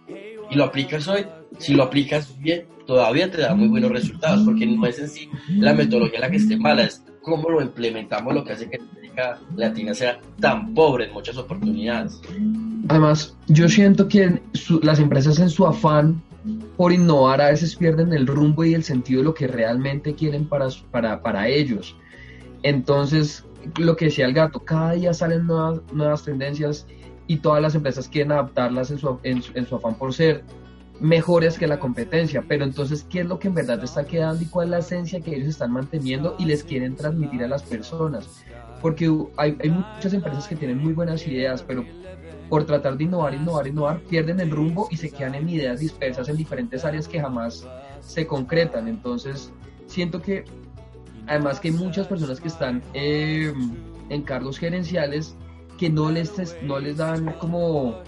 [0.49, 1.25] y lo aplicas hoy,
[1.57, 5.29] si lo aplicas bien, todavía te da muy buenos resultados, porque no es en sí
[5.47, 9.39] la metodología la que esté mala, es cómo lo implementamos lo que hace que América
[9.55, 12.19] Latina sea tan pobre en muchas oportunidades.
[12.89, 14.41] Además, yo siento que
[14.81, 16.21] las empresas en su afán
[16.75, 20.45] por innovar a veces pierden el rumbo y el sentido de lo que realmente quieren
[20.45, 21.95] para, para, para ellos.
[22.63, 23.45] Entonces,
[23.77, 26.85] lo que decía el gato, cada día salen nuevas, nuevas tendencias
[27.27, 30.43] y todas las empresas quieren adaptarlas en su, en, su afán por ser
[30.99, 34.45] mejores que la competencia, pero entonces, ¿qué es lo que en verdad está quedando y
[34.45, 38.43] cuál es la esencia que ellos están manteniendo y les quieren transmitir a las personas?
[38.81, 41.83] Porque hay, hay muchas empresas que tienen muy buenas ideas, pero
[42.49, 46.27] por tratar de innovar, innovar, innovar, pierden el rumbo y se quedan en ideas dispersas
[46.27, 47.65] en diferentes áreas que jamás
[48.01, 48.89] se concretan.
[48.89, 49.53] Entonces,
[49.87, 50.43] siento que
[51.31, 53.53] además que hay muchas personas que están eh,
[54.09, 55.35] en cargos gerenciales
[55.77, 58.01] que no les, no les dan como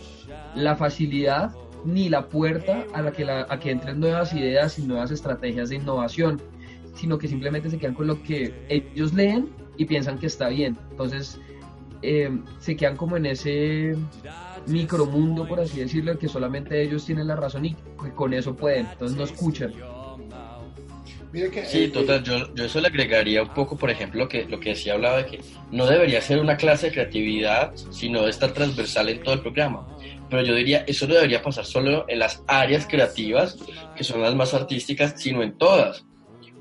[0.55, 1.55] la facilidad
[1.85, 5.69] ni la puerta a la que, la, a que entren nuevas ideas y nuevas estrategias
[5.69, 6.41] de innovación,
[6.95, 10.77] sino que simplemente se quedan con lo que ellos leen y piensan que está bien.
[10.91, 11.39] Entonces,
[12.01, 13.95] eh, se quedan como en ese
[14.67, 17.75] micromundo, por así decirlo, en que solamente ellos tienen la razón y
[18.15, 19.73] con eso pueden, entonces no escuchan.
[21.65, 24.93] Sí, total, yo, yo, eso le agregaría un poco, por ejemplo, que lo que decía
[24.93, 25.39] hablaba de que
[25.71, 29.87] no debería ser una clase de creatividad, sino de estar transversal en todo el programa
[30.33, 33.55] pero yo diría, eso no debería pasar solo en las áreas creativas,
[33.95, 36.05] que son las más artísticas, sino en todas.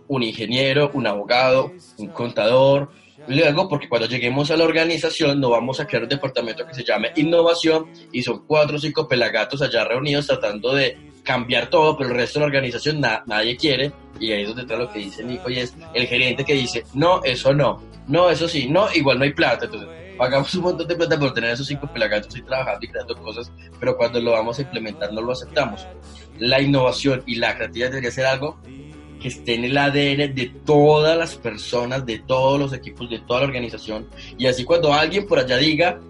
[0.08, 2.90] Un ingeniero, un abogado, un contador,
[3.28, 6.82] Luego, porque cuando lleguemos a la organización no vamos a crear un departamento que se
[6.82, 12.11] llame innovación y son cuatro o cinco pelagatos allá reunidos tratando de cambiar todo, pero
[12.11, 13.92] el resto de la organización nadie quiere.
[14.20, 16.85] Y ahí es donde está lo que dice Nico y es el gerente que dice,
[16.94, 19.64] no, eso no, no, eso sí, no, igual no hay plata.
[19.64, 23.16] Entonces, pagamos un montón de plata por tener esos cinco pelagatos y trabajando y creando
[23.16, 25.87] cosas, pero cuando lo vamos a implementar no lo aceptamos.
[26.38, 28.58] La innovación y la creatividad debería ser algo
[29.20, 33.40] que esté en el ADN de todas las personas, de todos los equipos, de toda
[33.40, 34.08] la organización.
[34.37, 36.00] Y así cuando alguien por allá diga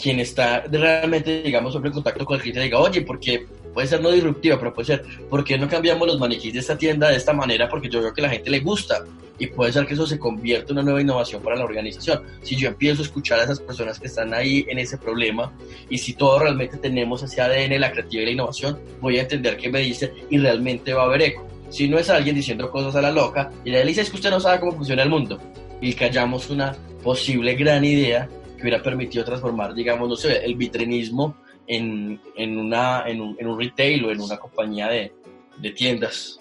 [0.00, 4.00] quien está realmente, digamos, sobre en contacto con el cliente diga, oye, porque puede ser
[4.00, 7.16] no disruptiva, pero puede ser, ¿por qué no cambiamos los maniquíes de esta tienda de
[7.16, 7.68] esta manera?
[7.68, 9.04] Porque yo veo que la gente le gusta
[9.38, 12.22] y puede ser que eso se convierta en una nueva innovación para la organización.
[12.42, 15.52] Si yo empiezo a escuchar a esas personas que están ahí en ese problema
[15.88, 19.56] y si todos realmente tenemos ese ADN, la creatividad y la innovación, voy a entender
[19.56, 21.46] qué me dice y realmente va a haber eco.
[21.70, 24.30] Si no es alguien diciendo cosas a la loca y le dice es que usted
[24.30, 25.40] no sabe cómo funciona el mundo
[25.80, 30.54] y que hallamos una posible gran idea que hubiera permitido transformar, digamos, no sé, el
[30.54, 35.12] vitrinismo en, en, una, en, un, en un retail o en una compañía de,
[35.58, 36.38] de tiendas.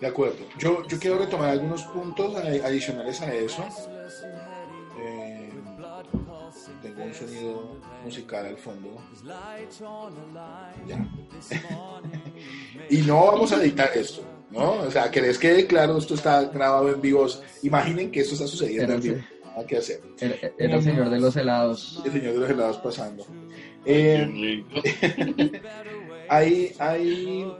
[0.00, 0.38] De acuerdo.
[0.58, 3.62] Yo, yo quiero retomar algunos puntos adicionales a eso.
[4.98, 5.50] Eh,
[6.82, 8.96] tengo un sonido musical al fondo.
[10.86, 11.06] Ya.
[12.90, 14.72] y no vamos a editar esto, ¿no?
[14.72, 17.42] O sea, que les quede claro, esto está grabado en vivos.
[17.62, 19.18] Imaginen que esto está sucediendo en vivo.
[19.50, 20.00] Nada que hacer.
[20.20, 22.02] El, el, señor de los helados.
[22.04, 23.26] El señor de los helados pasando.
[23.84, 24.64] Eh,
[26.28, 27.52] hay, hay,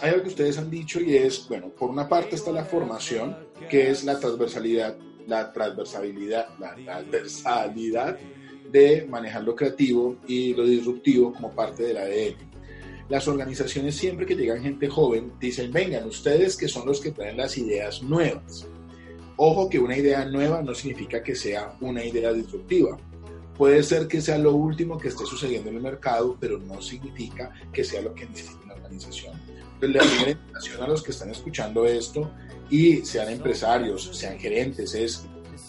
[0.00, 3.36] hay algo que ustedes han dicho y es, bueno, por una parte está la formación,
[3.68, 8.18] que es la transversalidad, la transversalidad, la transversalidad
[8.70, 12.54] de manejar lo creativo y lo disruptivo como parte del ADN.
[13.08, 17.36] Las organizaciones siempre que llegan gente joven dicen, vengan ustedes que son los que traen
[17.36, 18.66] las ideas nuevas.
[19.36, 22.96] Ojo que una idea nueva no significa que sea una idea disruptiva.
[23.56, 27.52] Puede ser que sea lo último que esté sucediendo en el mercado, pero no significa
[27.72, 29.40] que sea lo que necesita una organización.
[29.74, 32.30] Entonces, la primera invitación a los que están escuchando esto
[32.70, 35.26] y sean empresarios, sean gerentes, es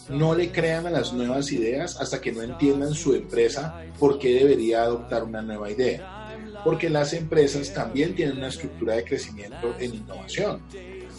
[0.09, 4.35] no le crean a las nuevas ideas hasta que no entiendan su empresa por qué
[4.35, 6.61] debería adoptar una nueva idea.
[6.63, 10.61] Porque las empresas también tienen una estructura de crecimiento en innovación.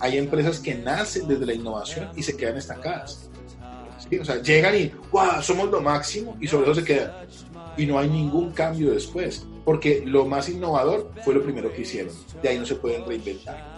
[0.01, 3.31] Hay empresas que nacen desde la innovación y se quedan estancadas.
[4.21, 5.43] O sea, llegan y, ¡guau!
[5.43, 7.13] Somos lo máximo y sobre eso se quedan.
[7.77, 12.15] Y no hay ningún cambio después, porque lo más innovador fue lo primero que hicieron.
[12.43, 13.77] De ahí no se pueden reinventar.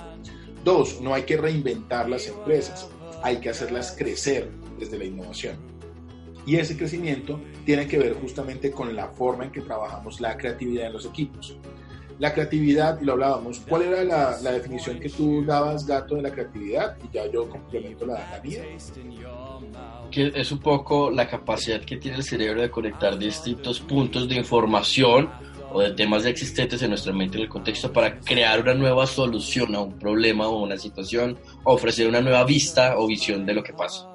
[0.65, 2.89] Dos, no hay que reinventar las empresas,
[3.23, 5.57] hay que hacerlas crecer desde la innovación.
[6.47, 10.87] Y ese crecimiento tiene que ver justamente con la forma en que trabajamos la creatividad
[10.87, 11.57] en los equipos.
[12.19, 16.23] La creatividad, y lo hablábamos, ¿cuál era la, la definición que tú dabas, Gato, de
[16.23, 16.97] la creatividad?
[17.05, 18.65] Y ya yo complemento la, la mía
[20.11, 24.37] que es un poco la capacidad que tiene el cerebro de conectar distintos puntos de
[24.37, 25.31] información
[25.71, 29.75] o de temas existentes en nuestra mente en el contexto para crear una nueva solución
[29.75, 33.75] a un problema o una situación, ofrecer una nueva vista o visión de lo que
[33.75, 34.09] pasa.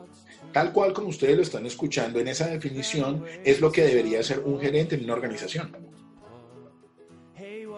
[0.52, 4.40] Tal cual como ustedes lo están escuchando en esa definición, es lo que debería ser
[4.40, 5.76] un gerente en una organización.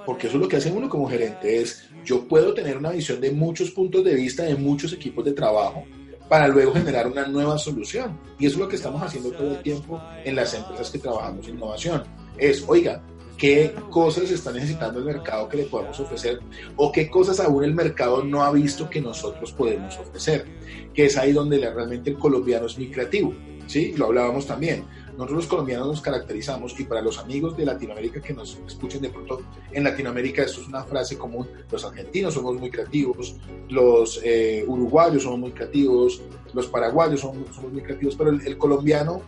[0.06, 3.20] Porque eso es lo que hace uno como gerente, es yo puedo tener una visión
[3.20, 5.84] de muchos puntos de vista de muchos equipos de trabajo,
[6.30, 8.20] para luego generar una nueva solución.
[8.39, 11.48] Y eso es lo que estamos haciendo todo el tiempo en las empresas que trabajamos
[11.48, 12.04] en innovación.
[12.38, 13.02] Es, oiga,
[13.38, 16.39] qué cosas está necesitando el mercado que le podemos ofrecer
[16.76, 20.46] o qué cosas aún el mercado no ha visto que nosotros podemos ofrecer,
[20.94, 23.34] que es ahí donde realmente el colombiano es muy creativo,
[23.68, 23.94] ¿sí?
[23.98, 24.86] Lo hablábamos también.
[25.15, 29.10] Nosotros los colombianos nos caracterizamos y para los amigos de Latinoamérica que nos escuchen de
[29.10, 33.38] pronto, en Latinoamérica esto es una frase común, los argentinos somos muy creativos,
[33.69, 36.21] los eh, uruguayos somos muy creativos,
[36.54, 37.38] los paraguayos somos,
[37.71, 39.21] muy creativos, pero el, colombiano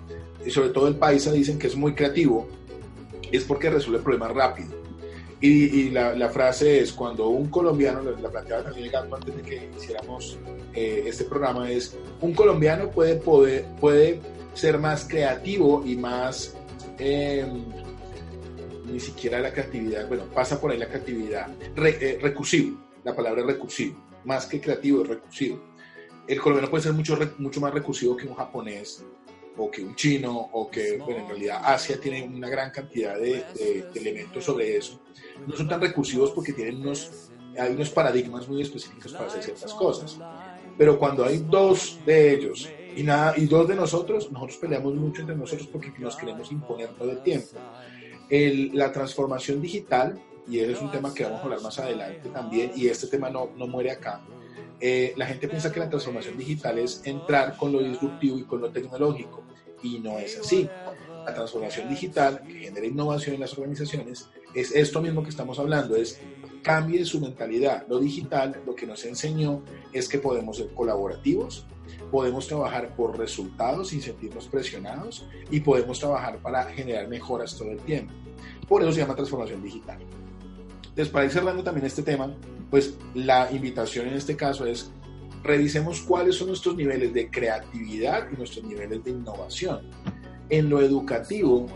[0.45, 2.47] y sobre todo el paisa dicen que es muy creativo,
[3.32, 4.76] es porque resuelve problemas rápido.
[5.39, 10.39] Y, la, frase es, cuando un colombiano, la planteaba también Gato antes de que hiciéramos
[10.73, 14.19] eh, este programa, es, un colombiano puede, poder, puede
[14.58, 16.56] ser más creativo y más,
[16.98, 17.63] em,
[18.91, 23.96] ni siquiera la creatividad, bueno, pasa por ahí la creatividad, eh, recursivo, la palabra recursivo,
[24.26, 25.62] más que creativo, es recursivo.
[26.28, 29.06] El colombiano puede ser mucho, mucho más recursivo que un japonés
[29.56, 33.46] o que un chino o que, bueno, en realidad Asia tiene una gran cantidad de,
[33.54, 35.00] de elementos sobre eso.
[35.46, 39.74] No son tan recursivos porque tienen unos, hay unos paradigmas muy específicos para hacer ciertas
[39.76, 40.17] cosas.
[40.78, 45.21] Pero cuando hay dos de ellos y, nada, y dos de nosotros, nosotros peleamos mucho
[45.21, 47.49] entre nosotros porque nos queremos imponer todo el tiempo.
[48.27, 52.27] El, la transformación digital, y ese es un tema que vamos a hablar más adelante
[52.29, 54.21] también, y este tema no, no muere acá.
[54.79, 58.62] Eh, la gente piensa que la transformación digital es entrar con lo disruptivo y con
[58.62, 59.43] lo tecnológico,
[59.83, 60.67] y no es así.
[61.23, 65.95] La transformación digital que genera innovación en las organizaciones es esto mismo que estamos hablando,
[65.95, 66.19] es
[66.63, 67.85] cambie su mentalidad.
[67.87, 69.62] Lo digital lo que nos enseñó
[69.93, 71.67] es que podemos ser colaborativos,
[72.12, 77.79] podemos trabajar por resultados sin sentirnos presionados y podemos trabajar para generar mejoras todo el
[77.79, 78.13] tiempo.
[78.67, 79.99] Por eso se llama transformación digital.
[80.81, 82.33] Entonces, para ir cerrando también este tema,
[82.69, 84.91] pues la invitación en este caso es
[85.43, 89.81] revisemos cuáles son nuestros niveles de creatividad y nuestros niveles de innovación.
[90.49, 91.67] En lo educativo,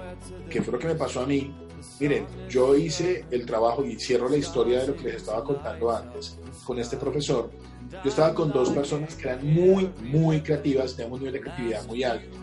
[0.50, 1.54] que fue lo que me pasó a mí,
[2.00, 5.92] miren, yo hice el trabajo y cierro la historia de lo que les estaba contando
[5.92, 7.52] antes con este profesor.
[7.92, 11.86] Yo estaba con dos personas que eran muy, muy creativas, teníamos un nivel de creatividad
[11.86, 12.38] muy alto.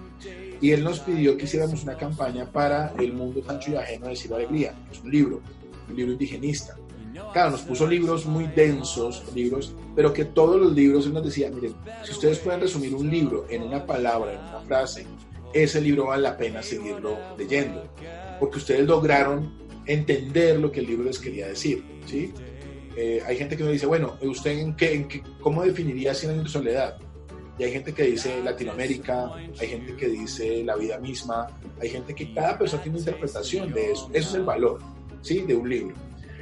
[0.61, 4.17] Y él nos pidió que hiciéramos una campaña para El mundo Sancho y ajeno de
[4.17, 4.75] Silva Alegría.
[4.91, 5.41] Es un libro,
[5.89, 6.77] un libro indigenista.
[7.33, 11.51] Claro, nos puso libros muy densos, libros, pero que todos los libros él nos decía,
[11.51, 11.75] miren,
[12.05, 15.07] si ustedes pueden resumir un libro en una palabra, en una frase,
[15.53, 17.89] ese libro vale la pena seguirlo leyendo,
[18.39, 19.53] porque ustedes lograron
[19.87, 22.33] entender lo que el libro les quería decir, ¿sí?
[23.01, 26.51] Eh, hay gente que nos dice, bueno, ¿usted en qué, cómo definiría 100 años de
[26.51, 26.97] soledad?
[27.57, 31.47] Y hay gente que dice Latinoamérica, hay gente que dice la vida misma,
[31.81, 34.11] hay gente que cada persona tiene una interpretación de eso.
[34.13, 34.81] Eso es el valor,
[35.23, 35.43] ¿sí?
[35.43, 35.95] De un libro.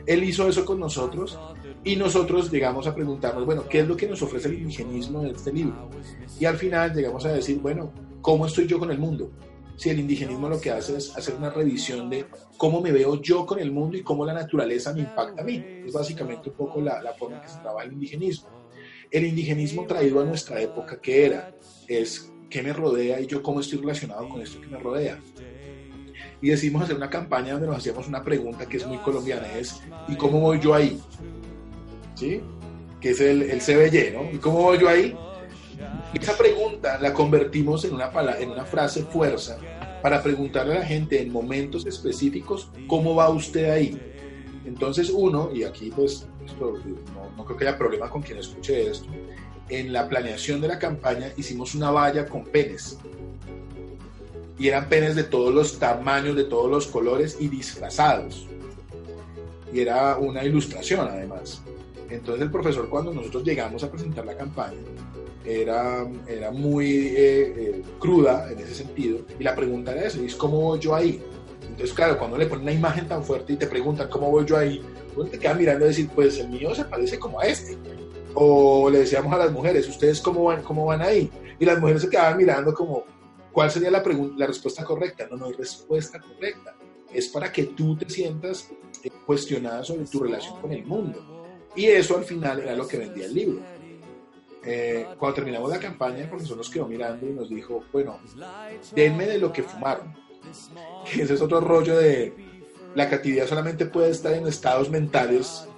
[0.07, 1.39] Él hizo eso con nosotros
[1.85, 5.35] y nosotros llegamos a preguntarnos, bueno, ¿qué es lo que nos ofrece el indigenismo en
[5.37, 5.91] este libro?
[6.41, 7.93] Y al final llegamos a decir, bueno,
[8.23, 9.31] ¿cómo estoy yo con el mundo?
[9.77, 13.45] Si el indigenismo lo que hace es hacer una revisión de cómo me veo yo
[13.45, 15.63] con el mundo y cómo la naturaleza me impacta a mí.
[15.87, 18.49] Es básicamente un poco la, la forma en que se trabaja el indigenismo.
[19.11, 21.55] El indigenismo traído a nuestra época, ¿qué era?
[21.87, 25.21] Es qué me rodea y yo cómo estoy relacionado con esto que me rodea
[26.41, 29.81] y decidimos hacer una campaña donde nos hacíamos una pregunta que es muy colombiana, es
[30.09, 31.01] ¿y cómo voy yo ahí?
[32.15, 32.41] ¿Sí?
[33.01, 34.31] Que es el, el CBY, ¿no?
[34.33, 35.17] ¿Y cómo voy yo ahí?
[36.15, 39.59] Esa pregunta la convertimos en una, en una frase fuerza
[40.03, 44.01] para preguntarle a la gente en momentos específicos cómo va usted ahí.
[44.65, 46.27] Entonces uno, y aquí pues
[46.61, 49.09] no, no creo que haya problema con quien escuche esto,
[49.69, 52.99] en la planeación de la campaña hicimos una valla con penes
[54.59, 58.47] y eran penes de todos los tamaños, de todos los colores y disfrazados.
[59.73, 61.63] Y era una ilustración además.
[62.09, 64.79] Entonces el profesor cuando nosotros llegamos a presentar la campaña
[65.47, 70.29] era, era muy eh, eh, cruda en ese sentido y la pregunta era eso, ¿y
[70.33, 71.23] cómo voy yo ahí?
[71.63, 74.57] Entonces claro, cuando le ponen una imagen tan fuerte y te preguntan cómo voy yo
[74.57, 74.83] ahí,
[75.15, 77.77] uno te queda mirando y decir, pues el mío se parece como a este.
[78.35, 81.31] O le decíamos a las mujeres, ¿ustedes cómo van, cómo van ahí?
[81.59, 83.05] Y las mujeres se quedaban mirando como,
[83.57, 84.03] ¿Cuál sería la,
[84.37, 85.27] la respuesta correcta?
[85.31, 86.77] No, no hay respuesta correcta.
[87.11, 88.71] Es para que tú te sientas
[89.03, 91.47] eh, cuestionada sobre tu relación con el mundo.
[91.75, 93.63] Y eso al final era lo que vendía el libro.
[94.67, 98.21] Eh, cuando terminamos la campaña, el profesor nos quedó mirando y nos dijo, bueno,
[98.95, 100.15] denme de lo que fumaron.
[101.13, 102.35] Ese es otro rollo de
[102.97, 105.69] la creatividad solamente puede estar en estados mentales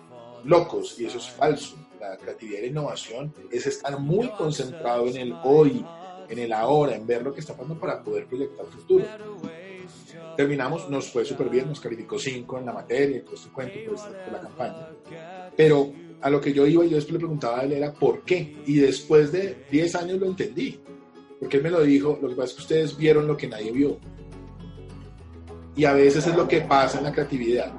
[0.45, 1.77] locos y eso es falso.
[2.01, 5.85] La creatividad y la innovación es estar muy concentrado en el hoy,
[6.29, 9.05] en el ahora, en ver lo que está pasando para poder proyectar el futuro.
[10.37, 13.97] Terminamos, nos fue súper bien, nos calificó 5 en la materia, todo este cuento por,
[13.97, 14.89] por, la campaña.
[15.57, 18.57] Pero a lo que yo iba, yo después le preguntaba a él era por qué.
[18.67, 20.81] Y después de 10 años lo entendí.
[21.39, 23.71] Porque él me lo dijo, lo que pasa es que ustedes vieron lo que nadie
[23.71, 23.99] vio.
[25.77, 27.73] Y a veces es lo que pasa en la creatividad,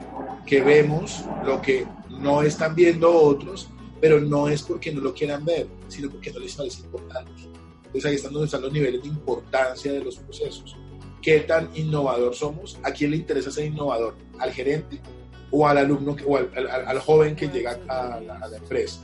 [0.45, 3.69] que vemos lo que no están viendo otros,
[3.99, 7.31] pero no es porque no lo quieran ver, sino porque no les parece importante.
[7.87, 10.77] Entonces ahí están donde están los niveles de importancia de los procesos.
[11.21, 12.79] ¿Qué tan innovador somos?
[12.83, 14.15] ¿A quién le interesa ser innovador?
[14.39, 15.01] ¿Al gerente
[15.51, 19.01] o al alumno o al, al, joven que llega a la, a la, empresa?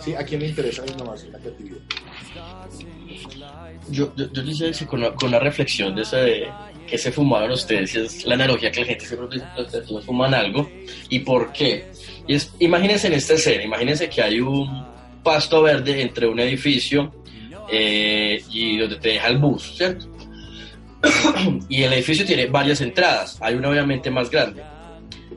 [0.00, 0.14] ¿Sí?
[0.14, 1.78] ¿A quién le interesa la innovación, la creatividad?
[3.88, 6.48] Yo, yo, yo quisiera decir con con una reflexión de esa de
[6.86, 10.68] que se fumaron ustedes, es la analogía que la gente se ustedes fuman algo.
[11.08, 11.90] ¿Y por qué?
[12.26, 14.86] Y es, imagínense en esta escena, imagínense que hay un
[15.22, 17.12] pasto verde entre un edificio
[17.70, 20.06] eh, y donde te deja el bus, ¿cierto?
[21.68, 24.62] y el edificio tiene varias entradas, hay una obviamente más grande.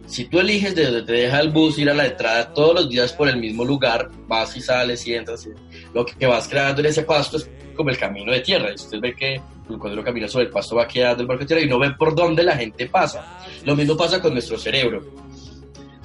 [0.09, 2.89] Si tú eliges de donde te deja el bus ir a la entrada todos los
[2.89, 5.47] días por el mismo lugar, vas y sales y entras,
[5.93, 8.71] lo que vas creando en ese pasto es como el camino de tierra.
[8.71, 11.47] Y usted ve que cuando uno camina sobre el pasto va quedando el barco de
[11.47, 13.39] tierra y no ve por dónde la gente pasa.
[13.63, 15.03] Lo mismo pasa con nuestro cerebro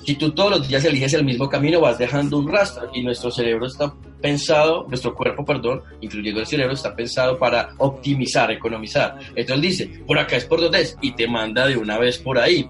[0.05, 3.31] si tú todos los días eliges el mismo camino, vas dejando un rastro y nuestro
[3.31, 9.19] cerebro está pensado, nuestro cuerpo, perdón, incluyendo el cerebro, está pensado para optimizar, economizar.
[9.35, 12.39] Entonces dice, por acá es por donde es y te manda de una vez por
[12.39, 12.69] ahí.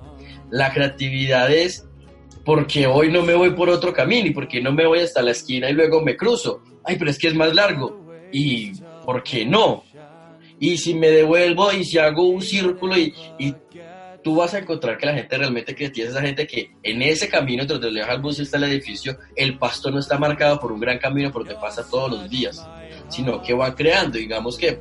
[0.54, 1.84] La creatividad es
[2.44, 5.32] porque hoy no me voy por otro camino y porque no me voy hasta la
[5.32, 6.62] esquina y luego me cruzo.
[6.84, 8.06] Ay, pero es que es más largo.
[8.30, 8.70] ¿Y
[9.04, 9.82] por qué no?
[10.60, 13.52] Y si me devuelvo y si hago un círculo y, y
[14.22, 17.28] tú vas a encontrar que la gente realmente creativa es esa gente que en ese
[17.28, 20.98] camino donde le bus está el edificio, el pasto no está marcado por un gran
[20.98, 22.64] camino por donde pasa todos los días,
[23.08, 24.78] sino que van creando, digamos que,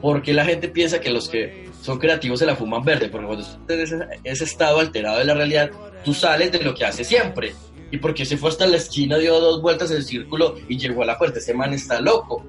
[0.00, 3.46] porque la gente piensa que los que son creativos se la fuman verde, porque cuando
[3.66, 3.94] tienes
[4.24, 5.70] ese estado alterado de la realidad,
[6.04, 7.54] tú sales de lo que hace siempre.
[7.90, 11.06] Y porque se fue hasta la esquina, dio dos vueltas en círculo y llegó a
[11.06, 11.38] la puerta.
[11.38, 12.44] Ese man está loco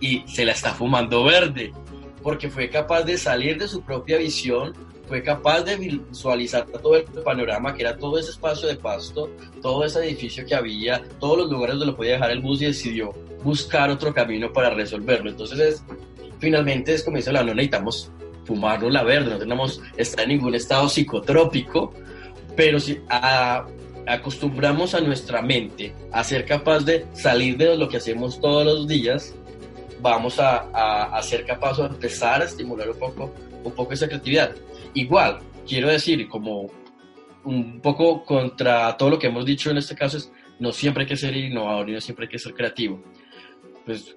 [0.00, 1.72] y se la está fumando verde.
[2.22, 4.74] porque fue capaz de salir de su propia visión,
[5.08, 9.30] fue capaz de visualizar todo el panorama, que era todo ese espacio de pasto,
[9.62, 12.66] todo ese edificio que había, todos los lugares donde lo podía dejar el bus y
[12.66, 15.30] decidió buscar otro camino para resolverlo.
[15.30, 15.84] Entonces, es,
[16.40, 18.10] finalmente es como dice la no necesitamos
[18.44, 21.92] fumarnos la verde, no tenemos estar en ningún estado psicotrópico,
[22.56, 23.00] pero si
[24.06, 28.88] acostumbramos a nuestra mente a ser capaz de salir de lo que hacemos todos los
[28.88, 29.34] días,
[30.00, 33.32] vamos a, ser capaces de empezar a estimular un poco,
[33.62, 34.52] un poco esa creatividad.
[34.94, 35.38] Igual,
[35.68, 36.70] quiero decir, como
[37.44, 41.08] un poco contra todo lo que hemos dicho en este caso, es no siempre hay
[41.08, 43.02] que ser innovador y no siempre hay que ser creativo
[43.84, 44.14] pues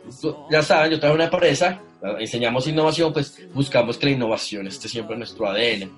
[0.51, 1.82] ya saben, yo traigo una empresa,
[2.20, 5.89] enseñamos innovación, pues buscamos que la innovación esté siempre en nuestro ADN.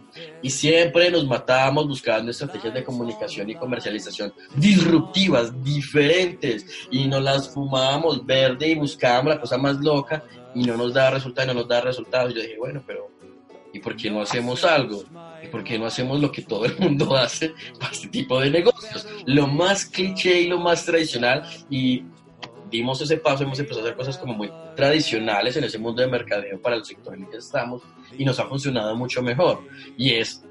[0.42, 7.50] Y siempre nos matamos buscando estrategias de comunicación y comercialización disruptivas, diferentes, y nos las
[7.50, 11.68] fumábamos verde y buscábamos la cosa más loca y no nos da resultados, no nos
[11.68, 12.34] da resultados.
[12.34, 13.10] Yo dije, bueno, pero
[13.74, 15.04] ¿y por qué no hacemos algo?
[15.44, 18.52] ¿Y por qué no hacemos lo que todo el mundo hace para este tipo de
[18.52, 19.08] negocios?
[19.26, 22.04] Lo más cliché y lo más tradicional y
[22.70, 26.08] dimos ese paso, hemos empezado a hacer cosas como muy tradicionales en ese mundo de
[26.08, 27.82] mercadeo para el sector en el que estamos
[28.18, 29.62] y nos ha funcionado mucho mejor.
[29.98, 30.44] Y es,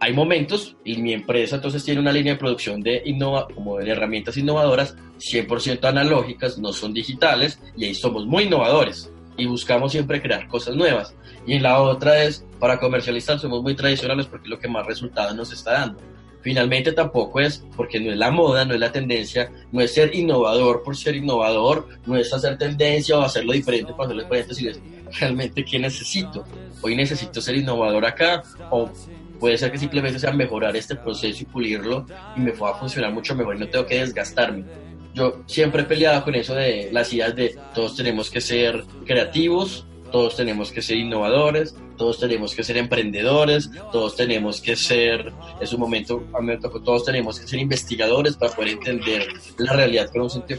[0.00, 3.90] hay momentos, y mi empresa entonces tiene una línea de producción de, innova, como de
[3.90, 10.20] herramientas innovadoras 100% analógicas, no son digitales, y ahí somos muy innovadores y buscamos siempre
[10.20, 11.14] crear cosas nuevas.
[11.46, 14.86] Y en la otra es, para comercializar somos muy tradicionales porque es lo que más
[14.86, 16.00] resultados nos está dando.
[16.42, 20.14] Finalmente tampoco es, porque no es la moda, no es la tendencia, no es ser
[20.14, 24.70] innovador por ser innovador, no es hacer tendencia o hacerlo diferente para hacerlo diferente, sino
[24.72, 24.80] es
[25.20, 26.44] realmente qué necesito.
[26.80, 28.90] Hoy necesito ser innovador acá o
[29.38, 33.12] puede ser que simplemente sea mejorar este proceso y pulirlo y me va a funcionar
[33.12, 34.64] mucho mejor y no tengo que desgastarme.
[35.14, 39.86] Yo siempre he peleado con eso de las ideas de todos tenemos que ser creativos,
[40.10, 45.72] todos tenemos que ser innovadores, todos tenemos que ser emprendedores, todos tenemos que ser, es
[45.72, 46.22] un momento,
[46.84, 49.26] todos tenemos que ser investigadores para poder entender
[49.58, 50.52] la realidad con un sentido.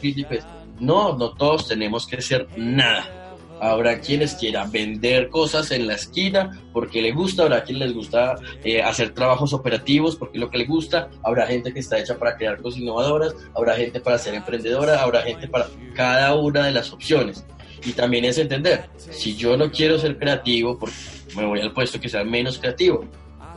[0.80, 3.20] No, no todos tenemos que ser nada.
[3.62, 8.36] Habrá quienes quieran vender cosas en la esquina porque le gusta, habrá quien les gusta
[8.64, 12.18] eh, hacer trabajos operativos porque es lo que le gusta, habrá gente que está hecha
[12.18, 16.72] para crear cosas innovadoras, habrá gente para ser emprendedora, habrá gente para cada una de
[16.74, 17.46] las opciones.
[17.86, 20.96] Y también es entender, si yo no quiero ser creativo, porque
[21.36, 23.06] me voy al puesto que sea menos creativo.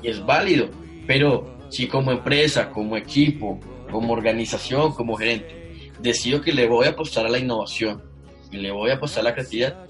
[0.03, 0.69] Y es válido.
[1.07, 3.61] Pero si como empresa, como equipo,
[3.91, 8.03] como organización, como gerente, decido que le voy a apostar a la innovación
[8.51, 9.87] y le voy a apostar a la creatividad,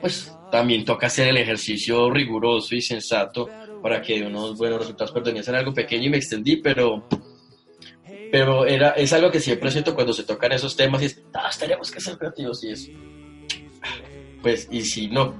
[0.00, 3.48] pues también toca hacer el ejercicio riguroso y sensato
[3.82, 7.06] para que unos buenos resultados pertenecen a algo pequeño y me extendí, pero
[8.30, 11.58] pero era, es algo que siempre siento cuando se tocan esos temas y es, todos
[11.58, 12.90] tenemos que ser creativos y es,
[14.42, 15.34] pues, y si no.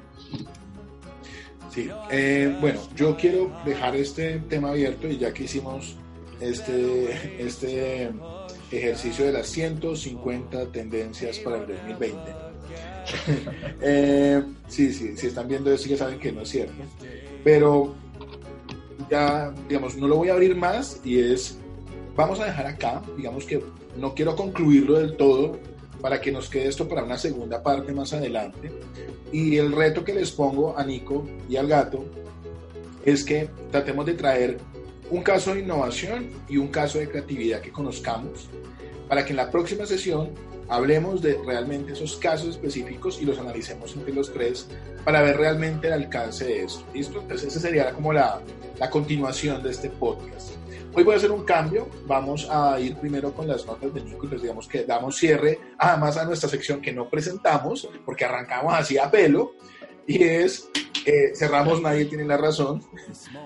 [1.71, 5.97] Sí, eh, bueno, yo quiero dejar este tema abierto y ya que hicimos
[6.41, 8.11] este, este
[8.71, 12.19] ejercicio de las 150 tendencias para el 2020.
[13.81, 16.75] eh, sí, sí, si están viendo eso ya saben que no es cierto.
[17.45, 17.95] Pero
[19.11, 21.59] ya, digamos, no lo voy a abrir más y es,
[22.17, 23.63] vamos a dejar acá, digamos que
[23.97, 25.59] no quiero concluirlo del todo
[26.01, 28.71] para que nos quede esto para una segunda parte más adelante.
[29.33, 32.05] Y el reto que les pongo a Nico y al gato
[33.05, 34.59] es que tratemos de traer
[35.11, 38.49] un caso de innovación y un caso de creatividad que conozcamos
[39.09, 40.31] para que en la próxima sesión
[40.69, 44.67] hablemos de realmente esos casos específicos y los analicemos entre los tres
[45.05, 46.85] para ver realmente el alcance de esto.
[46.93, 47.21] ¿Listo?
[47.23, 48.41] Entonces esa sería como la,
[48.79, 50.51] la continuación de este podcast.
[50.95, 51.89] Hoy voy a hacer un cambio.
[52.07, 55.59] Vamos a ir primero con las notas de Nico y les digamos que damos cierre
[55.79, 59.53] además a nuestra sección que no presentamos porque arrancamos así a pelo
[60.07, 60.69] y es
[61.05, 62.83] eh, cerramos Nadie tiene la razón,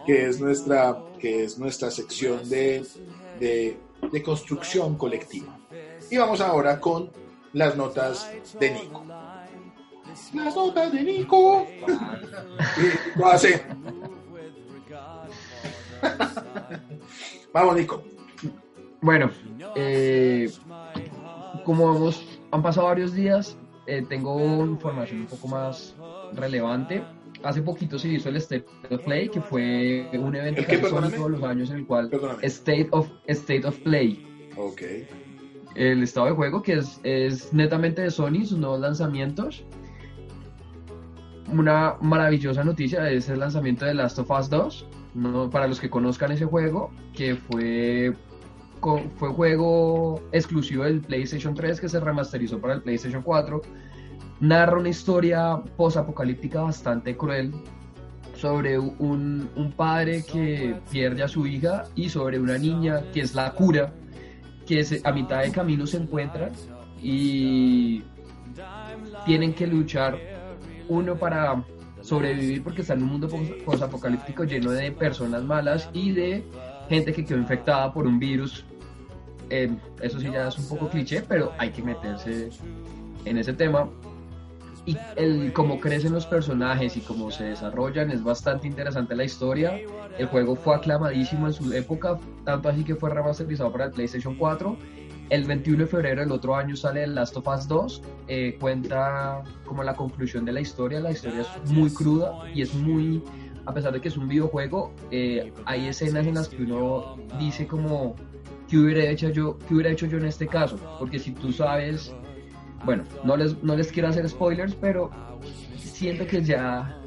[0.05, 2.85] que es nuestra, que es nuestra sección de,
[3.39, 5.61] de, construcción colectiva.
[6.11, 7.11] Y vamos ahora con
[7.53, 8.29] las notas
[8.59, 9.05] de Nico.
[10.35, 11.67] Las notas de Nico.
[13.17, 13.63] lo hace.
[17.53, 18.03] Vamos, Nico.
[19.03, 19.31] Bueno,
[19.75, 20.49] eh,
[21.65, 25.95] como hemos, han pasado varios días, eh, tengo información un poco más
[26.35, 27.03] relevante.
[27.43, 31.31] Hace poquito se hizo el State of Play, que fue un evento que se todos
[31.31, 32.11] los años en el cual
[32.43, 34.25] State of, State of Play.
[34.57, 34.83] Ok.
[35.75, 39.65] El estado de juego, que es, es netamente de Sony, sus nuevos lanzamientos.
[41.51, 45.91] Una maravillosa noticia es el lanzamiento de Last of Us 2 no, para los que
[45.91, 48.15] conozcan ese juego, que fue,
[49.17, 53.63] fue juego exclusivo del PlayStation 3 que se remasterizó para el PlayStation 4.
[54.41, 57.53] narra una historia posapocalíptica bastante cruel
[58.35, 63.35] sobre un, un, padre que pierde a su hija y sobre una niña que es
[63.35, 63.93] la cura,
[64.67, 66.51] que a mitad de camino se encuentran
[67.01, 68.03] y
[69.27, 70.19] tienen que luchar
[70.89, 71.63] uno para
[72.03, 73.29] sobrevivir porque está en un mundo
[73.65, 76.45] posapocalíptico lleno de personas malas y de
[76.89, 78.65] gente que quedó infectada por un virus.
[79.51, 82.51] Eh, eso sí ya es un poco cliché, pero hay que meterse
[83.25, 83.89] en ese tema.
[84.85, 89.79] Y el cómo crecen los personajes y cómo se desarrollan es bastante interesante la historia.
[90.19, 94.35] El juego fue aclamadísimo en su época, tanto así que fue remasterizado para el PlayStation
[94.35, 94.77] 4
[95.33, 99.43] el 21 de febrero del otro año sale el Last of Us 2, eh, cuenta
[99.65, 103.25] como la conclusión de la historia, la historia es muy cruda y es muy,
[103.65, 107.67] a pesar de que es un videojuego, eh, hay escenas en las que uno dice
[107.67, 108.15] como,
[108.69, 110.77] ¿qué hubiera, hecho yo, ¿qué hubiera hecho yo en este caso?
[110.99, 112.15] Porque si tú sabes,
[112.85, 115.11] bueno, no les, no les quiero hacer spoilers, pero
[115.79, 117.01] siento que ya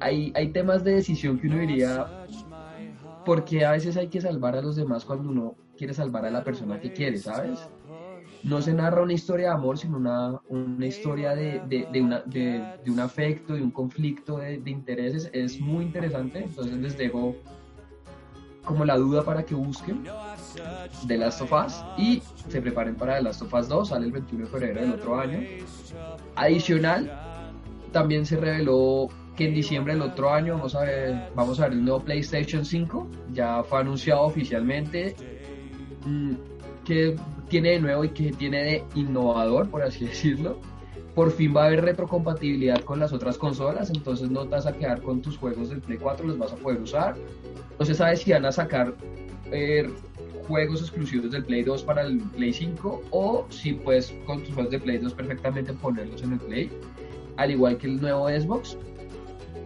[0.00, 2.26] hay, hay temas de decisión que uno diría,
[3.24, 6.44] porque a veces hay que salvar a los demás cuando uno quiere salvar a la
[6.44, 7.60] persona que quiere, ¿sabes?
[8.42, 12.78] No se narra una historia de amor, sino una, una historia de, de, una, de,
[12.86, 15.30] un afecto, de un conflicto de, intereses.
[15.32, 17.36] Es muy interesante, entonces les dejo
[18.64, 20.04] como la duda para que busquen
[21.06, 24.12] The Last of Us y se preparen para The Last of Us 2, sale el
[24.12, 25.40] 21 de febrero del otro año.
[26.34, 27.10] Adicional,
[27.92, 31.72] también se reveló que en diciembre del otro año vamos a ver, vamos a ver
[31.72, 35.16] el nuevo PlayStation 5, ya fue anunciado oficialmente
[36.84, 37.16] que
[37.48, 40.58] tiene de nuevo y que tiene de innovador, por así decirlo.
[41.14, 44.72] Por fin va a haber retrocompatibilidad con las otras consolas, entonces no te vas a
[44.72, 47.16] quedar con tus juegos del Play 4, los vas a poder usar.
[47.78, 48.94] No se sabe si van a sacar
[49.50, 49.90] eh,
[50.46, 54.70] juegos exclusivos del Play 2 para el Play 5 o si puedes con tus juegos
[54.70, 56.70] de Play 2 perfectamente ponerlos en el Play,
[57.36, 58.76] al igual que el nuevo Xbox.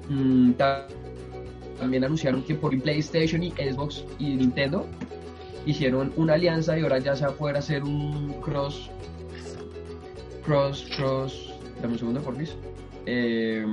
[0.08, 4.86] Mm, también anunciaron que por PlayStation y Xbox y Nintendo
[5.66, 8.90] hicieron una alianza y ahora ya se va a poder hacer un cross,
[10.44, 12.56] cross, cross, dame un segundo por mis.
[13.06, 13.64] Eh,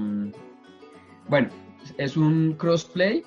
[1.28, 1.50] bueno,
[1.98, 3.24] es un crossplay,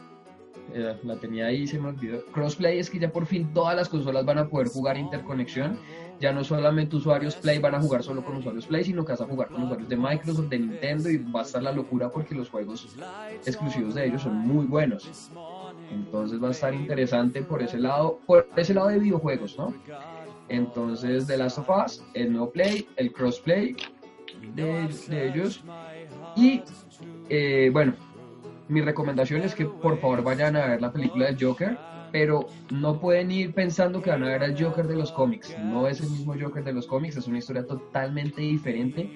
[0.75, 2.25] eh, la tenía ahí, se me olvidó.
[2.33, 5.79] Crossplay es que ya por fin todas las consolas van a poder jugar interconexión.
[6.21, 9.21] Ya no solamente usuarios Play van a jugar solo con usuarios Play, sino que vas
[9.21, 12.35] a jugar con usuarios de Microsoft, de Nintendo y va a estar la locura porque
[12.35, 12.97] los juegos
[13.45, 15.31] exclusivos de ellos son muy buenos.
[15.93, 19.75] Entonces va a estar interesante por ese lado, por ese lado de videojuegos, ¿no?
[20.49, 23.77] Entonces, The Last of Us, el no play, el crossplay
[24.55, 25.63] de, de ellos.
[26.37, 26.63] Y
[27.29, 27.95] eh, bueno,
[28.69, 31.79] mi recomendación es que por favor vayan a ver la película de Joker,
[32.11, 35.57] pero no pueden ir pensando que van a ver al Joker de los cómics.
[35.59, 39.11] No es el mismo Joker de los cómics, es una historia totalmente diferente.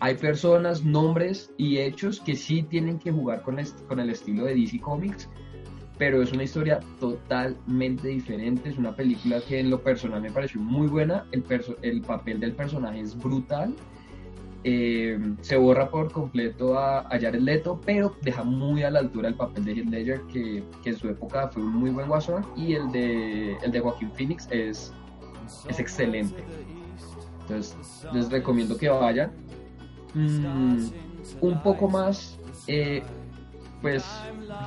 [0.00, 4.54] Hay personas, nombres y hechos que sí tienen que jugar con, con el estilo de
[4.54, 5.28] DC Comics,
[6.00, 8.70] pero es una historia totalmente diferente.
[8.70, 11.26] Es una película que en lo personal me pareció muy buena.
[11.30, 11.44] El,
[11.82, 13.74] el papel del personaje es brutal.
[14.64, 19.28] Eh, se borra por completo a, a, Jared Leto, pero deja muy a la altura
[19.28, 22.46] el papel de Heath Ledger, que, que, en su época fue un muy buen guasón,
[22.56, 24.94] y el de, el de Joaquín Phoenix es,
[25.68, 26.42] es excelente.
[27.42, 29.32] Entonces, les recomiendo que vayan.
[30.14, 30.88] Mm,
[31.42, 33.02] un poco más eh,
[33.80, 34.04] pues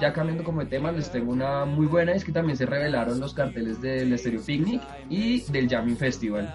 [0.01, 3.19] ya cambiando como de tema, les tengo una muy buena, es que también se revelaron
[3.19, 6.53] los carteles del Stereo Picnic y del Jamming Festival.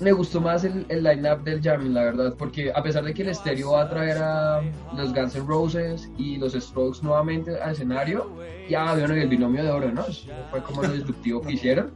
[0.00, 3.22] Me gustó más el, el line-up del Jamming, la verdad, porque a pesar de que
[3.22, 4.60] el Stereo va a traer a
[4.96, 8.30] los Guns N' Roses y los Strokes nuevamente al escenario,
[8.68, 10.04] ya vieron el binomio de oro, ¿no?
[10.50, 11.92] fue como lo disruptivo que hicieron.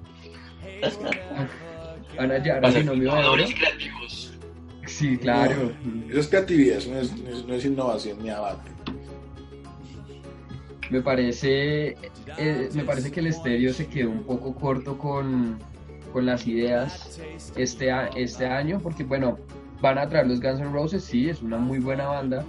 [2.16, 3.44] Van a llegar al binomio de oro.
[4.86, 5.72] Sí, claro.
[6.08, 8.77] eso es creatividad, no es, no es innovación ni abate
[10.90, 11.96] me parece,
[12.38, 15.58] eh, me parece que el estéreo se quedó un poco corto con,
[16.12, 17.20] con las ideas
[17.56, 19.38] este, este año, porque bueno,
[19.80, 22.44] van a traer los Guns N' Roses, sí, es una muy buena banda,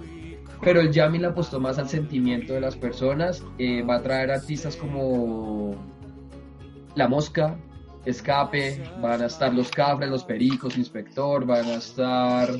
[0.62, 4.76] pero el le apostó más al sentimiento de las personas, eh, va a traer artistas
[4.76, 5.74] como
[6.94, 7.56] La Mosca,
[8.04, 12.50] Escape, van a estar los Cafres, los Pericos, Inspector, van a estar...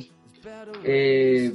[0.83, 1.53] Eh,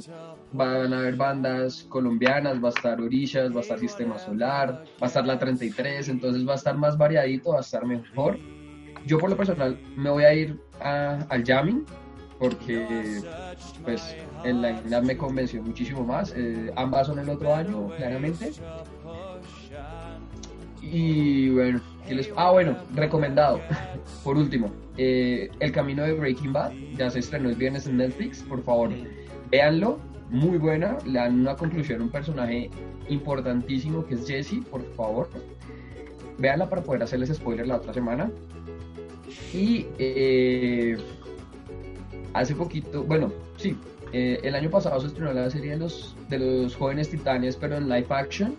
[0.53, 5.01] van a haber bandas colombianas, va a estar Orillas, va a estar Sistema Solar, va
[5.01, 8.37] a estar la 33, entonces va a estar más variadito, va a estar mejor.
[9.05, 11.85] Yo por lo personal me voy a ir al jamming
[12.39, 13.21] porque
[13.83, 16.33] pues el line me convenció muchísimo más.
[16.35, 18.51] Eh, ambas son el otro año, claramente.
[20.81, 23.59] Y bueno, ¿qué les- Ah, bueno, recomendado.
[24.23, 28.43] Por último, eh, El Camino de Breaking Bad, ya se estrenó el viernes en Netflix,
[28.43, 28.91] por favor,
[29.49, 32.69] véanlo, muy buena, le dan una conclusión a un personaje
[33.09, 35.29] importantísimo que es Jesse, por favor.
[36.37, 38.29] Véanla para poder hacerles spoiler la otra semana.
[39.53, 40.97] Y eh,
[42.33, 43.77] hace poquito, bueno, sí,
[44.13, 47.77] eh, el año pasado se estrenó la serie de los, de los jóvenes titanes, pero
[47.77, 48.55] en live action.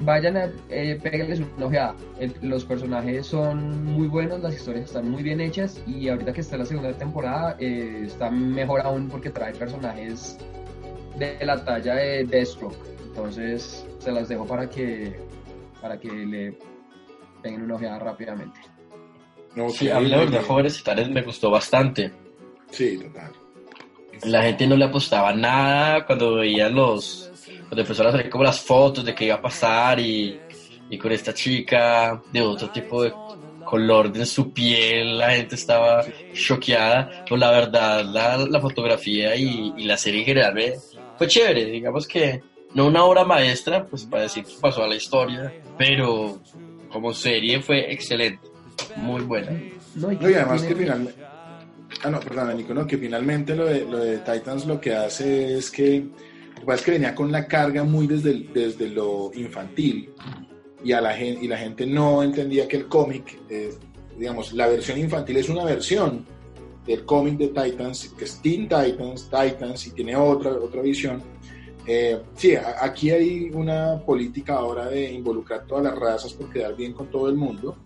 [0.00, 1.96] Vayan a eh, péguenles una ojeada.
[2.20, 6.40] El- los personajes son muy buenos, las historias están muy bien hechas y ahorita que
[6.40, 10.38] está la segunda temporada eh, está mejor aún porque trae personajes
[11.18, 12.76] de la talla de Deathstroke.
[13.08, 15.18] Entonces se las dejo para que
[15.82, 16.56] para que le
[17.42, 18.60] peguen una ojeada rápidamente.
[19.56, 22.12] No, Sí, a mí la verdad, Jóvenes Titanes me gustó bastante.
[22.70, 23.32] Sí, total.
[24.24, 27.30] La gente no le apostaba nada cuando veían los.
[27.68, 30.40] Cuando empezaron a salir como las fotos de qué iba a pasar y,
[30.90, 33.12] y con esta chica de otro tipo de
[33.64, 37.10] color de su piel, la gente estaba choqueada.
[37.24, 40.72] Pero la verdad, la, la fotografía y, y la serie en general me-
[41.18, 41.66] fue chévere.
[41.66, 42.40] Digamos que
[42.74, 46.40] no una obra maestra, pues para decir que pasó a la historia, pero
[46.90, 48.48] como serie fue excelente.
[48.96, 49.50] Muy buena.
[49.96, 51.20] No, y No, y además que finalmente.
[52.02, 55.58] Ah, no, perdón, Nico, no, que finalmente lo de, lo de Titans lo que hace
[55.58, 56.00] es que.
[56.00, 60.10] Lo que pasa es que venía con la carga muy desde, desde lo infantil
[60.82, 63.72] y, a la gente, y la gente no entendía que el cómic, eh,
[64.16, 66.26] digamos, la versión infantil es una versión
[66.86, 71.22] del cómic de Titans, que es Teen Titans, Titans, y tiene otra, otra visión.
[71.86, 76.92] Eh, sí, aquí hay una política ahora de involucrar todas las razas por quedar bien
[76.92, 77.76] con todo el mundo.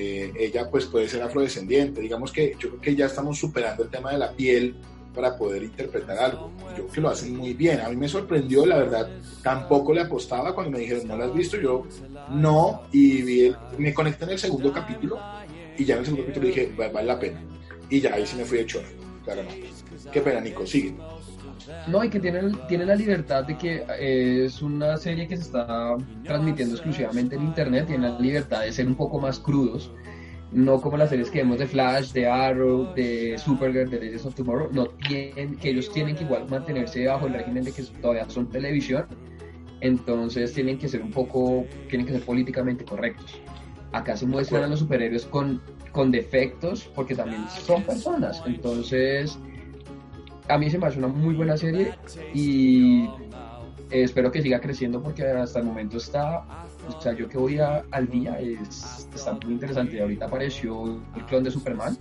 [0.00, 2.00] Eh, ella pues puede ser afrodescendiente.
[2.00, 4.74] Digamos que yo creo que ya estamos superando el tema de la piel
[5.14, 6.52] para poder interpretar algo.
[6.68, 7.80] Yo creo que lo hacen muy bien.
[7.80, 9.10] A mí me sorprendió, la verdad,
[9.42, 11.56] tampoco le apostaba cuando me dijeron, ¿no lo has visto?
[11.60, 11.84] Yo,
[12.28, 15.20] no, y vi me conecté en el segundo capítulo
[15.76, 17.40] y ya en el segundo capítulo dije, "Va- vale la pena.
[17.90, 18.86] Y ya ahí sí me fui de chorro,
[19.24, 19.42] claro.
[20.12, 20.94] Qué pena, Nico, sigue.
[21.86, 25.44] No, y que tiene, tiene la libertad de que eh, es una serie que se
[25.44, 29.90] está transmitiendo exclusivamente en internet, tiene la libertad de ser un poco más crudos,
[30.52, 34.34] no como las series que vemos de Flash, de Arrow, de Supergirl, de Legends of
[34.34, 38.28] Tomorrow, no tienen, que ellos tienen que igual mantenerse bajo el régimen de que todavía
[38.30, 39.06] son televisión,
[39.80, 43.40] entonces tienen que ser un poco, tienen que ser políticamente correctos.
[43.92, 45.62] Acá se muestran los superhéroes con,
[45.92, 49.38] con defectos porque también son personas, entonces
[50.48, 51.94] a mí se me hace una muy buena serie
[52.34, 53.04] y
[53.90, 56.44] eh, espero que siga creciendo porque hasta el momento está,
[56.88, 60.00] o sea, yo que voy a- al día es, está muy interesante.
[60.00, 61.96] Ahorita apareció el clon de Superman,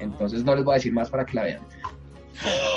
[0.00, 1.62] entonces no les voy a decir más para que la vean.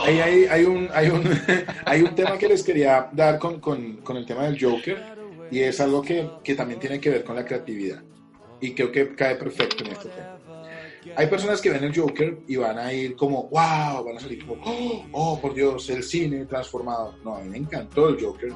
[0.05, 1.23] Ahí hay, hay, un, hay, un,
[1.85, 5.01] hay un tema que les quería dar con, con, con el tema del Joker
[5.49, 8.01] y es algo que, que también tiene que ver con la creatividad
[8.59, 10.37] y creo que cae perfecto en este tema.
[11.15, 14.45] Hay personas que ven el Joker y van a ir como, wow, van a salir
[14.45, 17.15] como, oh, oh, por Dios, el cine transformado.
[17.23, 18.51] No, a mí me encantó el Joker,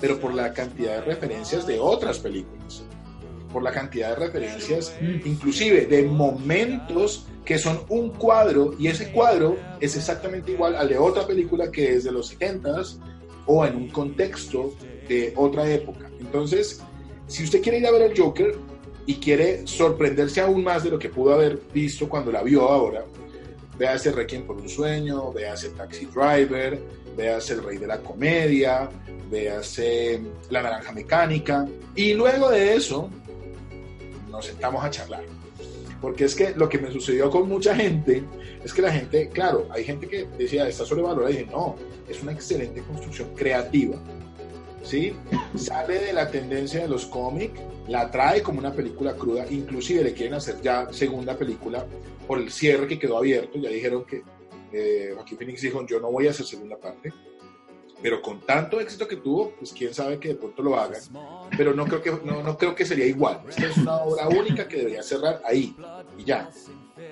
[0.00, 2.82] pero por la cantidad de referencias de otras películas,
[3.52, 9.56] por la cantidad de referencias, inclusive de momentos que son un cuadro y ese cuadro
[9.80, 12.98] es exactamente igual al de otra película que es de los 70s
[13.46, 14.74] o en un contexto
[15.08, 16.10] de otra época.
[16.18, 16.82] Entonces,
[17.26, 18.56] si usted quiere ir a ver el Joker
[19.06, 23.04] y quiere sorprenderse aún más de lo que pudo haber visto cuando la vio ahora,
[23.78, 26.80] véase Requiem por un sueño, véase Taxi Driver,
[27.16, 28.88] véase El Rey de la Comedia,
[29.30, 33.10] véase La Naranja Mecánica y luego de eso
[34.30, 35.24] nos sentamos a charlar.
[36.00, 38.22] Porque es que lo que me sucedió con mucha gente
[38.62, 41.76] es que la gente, claro, hay gente que decía, está sobrevalorada, y dije, no,
[42.08, 43.96] es una excelente construcción creativa.
[44.84, 45.14] ¿Sí?
[45.56, 47.58] Sale de la tendencia de los cómics,
[47.88, 51.86] la trae como una película cruda, inclusive le quieren hacer ya segunda película
[52.26, 54.22] por el cierre que quedó abierto, ya dijeron que
[54.72, 57.12] eh, Joaquín Phoenix dijo, yo no voy a hacer segunda parte,
[58.02, 61.00] pero con tanto éxito que tuvo, pues quién sabe que de pronto lo hagan,
[61.56, 64.68] pero no creo que, no, no creo que sería igual, esta es una obra única
[64.68, 65.74] que debería cerrar ahí
[66.18, 66.50] y ya.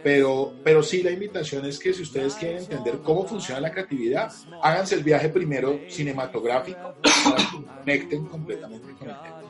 [0.02, 4.32] Pero, pero sí, la invitación es que si ustedes quieren entender cómo funciona la creatividad,
[4.62, 9.42] háganse el viaje primero cinematográfico para que conecten completamente con el tema.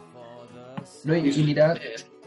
[1.05, 1.74] No, y, y mira,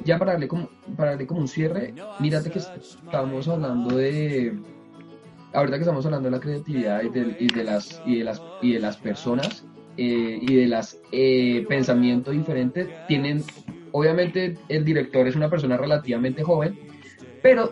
[0.03, 4.57] ya para darle, como, para darle como un cierre, mírate que estamos hablando de.
[5.53, 8.41] Ahorita que estamos hablando de la creatividad y de, y de las, y de las,
[8.61, 9.63] y de las personas
[9.95, 13.43] eh, y de las eh, pensamientos diferentes, tienen.
[13.93, 16.77] Obviamente, el director es una persona relativamente joven,
[17.45, 17.71] pero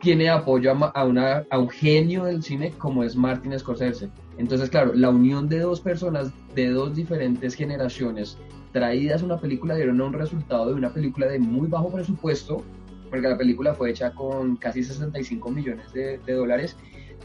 [0.00, 4.10] tiene apoyo a, a una, a un genio del cine como es Martin Scorsese.
[4.38, 8.36] Entonces, claro, la unión de dos personas de dos diferentes generaciones
[8.72, 12.64] traídas una película dieron un resultado de una película de muy bajo presupuesto,
[13.08, 16.76] porque la película fue hecha con casi 65 millones de, de dólares,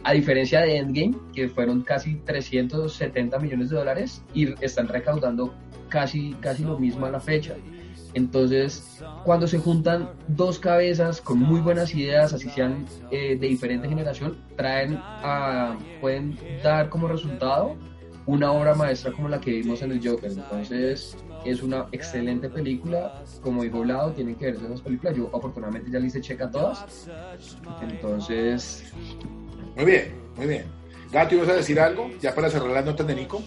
[0.04, 5.56] a diferencia de Endgame, que fueron casi 370 millones de dólares y están recaudando
[5.90, 7.56] casi, casi lo mismo a la fecha.
[8.14, 13.88] Entonces, cuando se juntan dos cabezas con muy buenas ideas, así sean eh, de diferente
[13.88, 17.76] generación, traen a, pueden dar como resultado
[18.26, 20.32] una obra maestra como la que vimos en el Joker.
[20.32, 23.24] Entonces, es una excelente película.
[23.42, 25.16] Como dijo Lado, tienen que verse esas películas.
[25.16, 27.10] Yo, afortunadamente, ya le hice check a todas.
[27.82, 28.92] Entonces.
[29.76, 30.66] Muy bien, muy bien.
[31.12, 32.10] Gato, ¿ibas a decir algo?
[32.22, 33.42] Ya para cerrar las notas de Nico.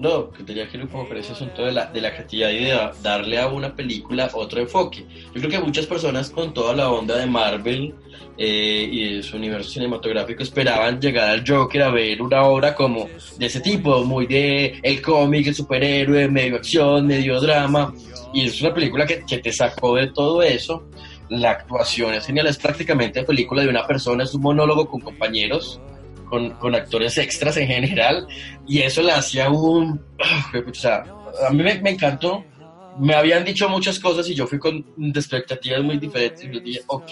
[0.00, 2.64] No, que tenía que ir poco con ese asunto de la, de la creatividad y
[2.64, 5.04] de darle a una película otro enfoque.
[5.34, 7.94] Yo creo que muchas personas con toda la onda de Marvel
[8.38, 13.10] eh, y de su universo cinematográfico esperaban llegar al Joker a ver una obra como
[13.36, 17.92] de ese tipo, muy de el cómic, el superhéroe, medio acción, medio drama.
[18.32, 20.86] Y es una película que, que te sacó de todo eso.
[21.28, 25.78] La actuación es genial, es prácticamente película de una persona, es un monólogo con compañeros
[26.30, 28.26] con, con, actores extras en general,
[28.66, 30.00] y eso le hacía un...
[30.70, 31.04] O sea,
[31.46, 32.44] a mí me, me, encantó.
[32.98, 36.44] Me habían dicho muchas cosas y yo fui con expectativas muy diferentes.
[36.44, 37.10] Y yo dije, ok,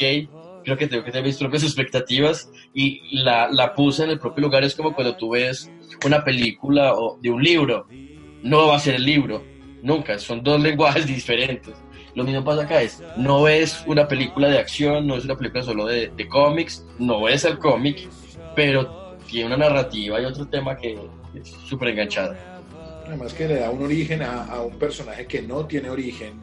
[0.64, 4.45] creo que tengo que tener mis propias expectativas y la, la puse en el propio
[4.45, 4.64] lugar.
[4.64, 5.71] Es como cuando tú ves
[6.05, 7.87] una película o de un libro.
[8.43, 9.45] No va a ser el libro,
[9.83, 10.19] nunca.
[10.19, 11.75] Son dos lenguajes diferentes.
[12.14, 15.62] Lo mismo pasa acá, es, no ves una película de acción, no es una película
[15.62, 18.09] solo de, de cómics, no ves el cómic,
[18.57, 20.99] pero tiene una narrativa y otro tema que
[21.35, 22.35] es súper enganchado.
[23.07, 26.41] Además que le da un origen a, a, un personaje que no tiene origen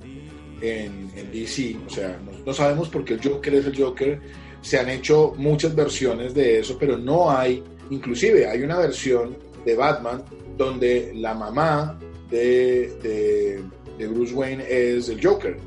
[0.61, 4.19] en, en DC, o sea, no, no, sabemos por qué el Joker es el Joker,
[4.61, 9.75] se han hecho muchas versiones de eso, pero no hay, inclusive hay una versión de
[9.75, 10.23] Batman
[10.57, 13.61] donde la mamá de, de,
[13.97, 15.57] de Bruce Wayne es el Joker,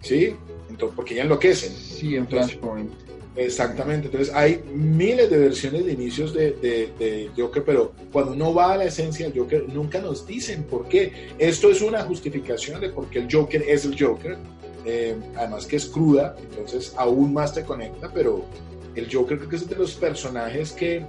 [0.00, 0.34] ¿sí?
[0.68, 1.68] Entonces, porque ella enloquece.
[1.68, 2.90] Sí, en Flashpoint.
[3.36, 8.52] Exactamente, entonces hay miles de versiones de inicios de, de, de, Joker, pero cuando uno
[8.52, 11.28] va a la esencia del Joker, nunca nos dicen por qué.
[11.38, 14.36] Esto es una justificación de por qué el Joker es el Joker,
[14.84, 18.44] eh, además que es cruda, entonces aún más te conecta, pero
[18.96, 21.06] el Joker creo que es de los personajes que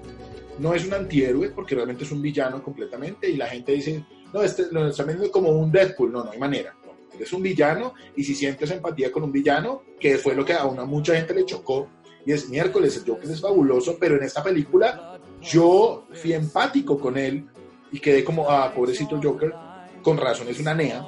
[0.60, 4.44] no es un antihéroe, porque realmente es un villano completamente, y la gente dice, no,
[4.44, 6.76] este lo están viendo como un Deadpool, no, no hay manera.
[7.20, 10.66] Es un villano, y si sientes empatía con un villano, que fue lo que a
[10.66, 11.90] una mucha gente le chocó
[12.26, 17.18] y es miércoles, el Joker es fabuloso, pero en esta película yo fui empático con
[17.18, 17.46] él
[17.92, 19.54] y quedé como, ah, pobrecito Joker,
[20.02, 21.06] con razón es una NEA,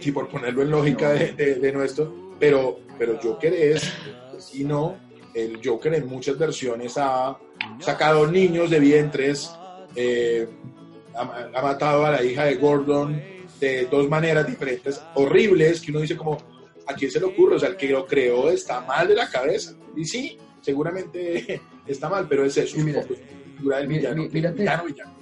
[0.00, 3.92] si por ponerlo en lógica de, de, de nuestro, pero, pero Joker es,
[4.54, 4.96] y no,
[5.34, 7.36] el Joker en muchas versiones ha
[7.78, 9.50] sacado niños de vientres,
[9.94, 10.48] eh,
[11.14, 13.22] ha, ha matado a la hija de Gordon
[13.60, 16.38] de dos maneras diferentes, horribles, que uno dice como,
[16.90, 17.56] ¿a quién se le ocurre?
[17.56, 19.74] O sea, el que lo creó está mal de la cabeza.
[19.96, 22.78] Y sí, seguramente está mal, pero es eso.
[22.78, 25.12] Mira, del villano, mírate, villano, villano.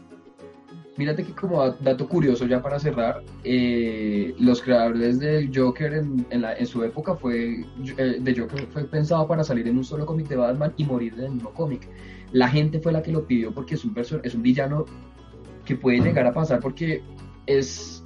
[0.96, 6.42] mírate que como dato curioso ya para cerrar, eh, los creadores del Joker en, en,
[6.42, 7.64] la, en su época fue,
[7.96, 11.14] eh, de Joker fue pensado para salir en un solo cómic de Batman y morir
[11.18, 11.88] en el mismo cómic.
[12.32, 14.84] La gente fue la que lo pidió porque es un, es un villano
[15.64, 17.02] que puede llegar a pasar porque
[17.46, 18.04] es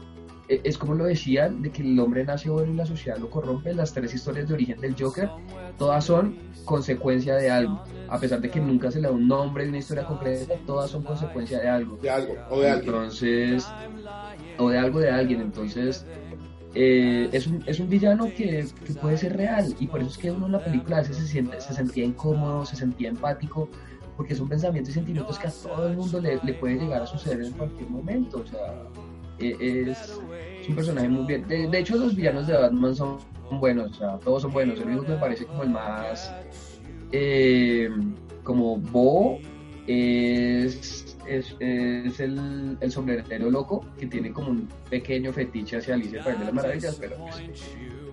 [0.64, 3.74] es como lo decían, de que el hombre nace bueno y la sociedad lo corrompe.
[3.74, 5.30] Las tres historias de origen del Joker,
[5.78, 7.82] todas son consecuencia de algo.
[8.09, 10.90] A pesar de que nunca se le da un nombre de una historia concreta, todas
[10.90, 11.96] son consecuencia de algo.
[11.96, 12.94] De algo, o de alguien.
[12.94, 13.66] Entonces,
[14.59, 15.40] o de algo de alguien.
[15.40, 16.05] Entonces,
[16.74, 19.74] eh, es, un, es un villano que, que, puede ser real.
[19.78, 22.05] Y por eso es que uno en la película a veces se, siente, se sentía
[22.05, 23.68] incómodo, se sentía empático.
[24.16, 27.07] Porque son pensamientos y sentimientos que a todo el mundo le, le puede llegar a
[27.07, 28.40] suceder en cualquier momento.
[28.40, 28.84] O sea,
[29.38, 30.20] es,
[30.62, 31.46] es, un personaje muy bien.
[31.48, 33.18] De, de, hecho, los villanos de Batman son
[33.58, 34.78] buenos, o sea, todos son buenos.
[34.80, 36.32] El único que me parece como el más.
[37.12, 37.90] Eh,
[38.42, 39.38] como Bo
[39.86, 46.18] es, es, es el, el, sombrerero loco que tiene como un pequeño fetiche hacia Alicia
[46.18, 47.42] el País de las Maravillas, pero pues,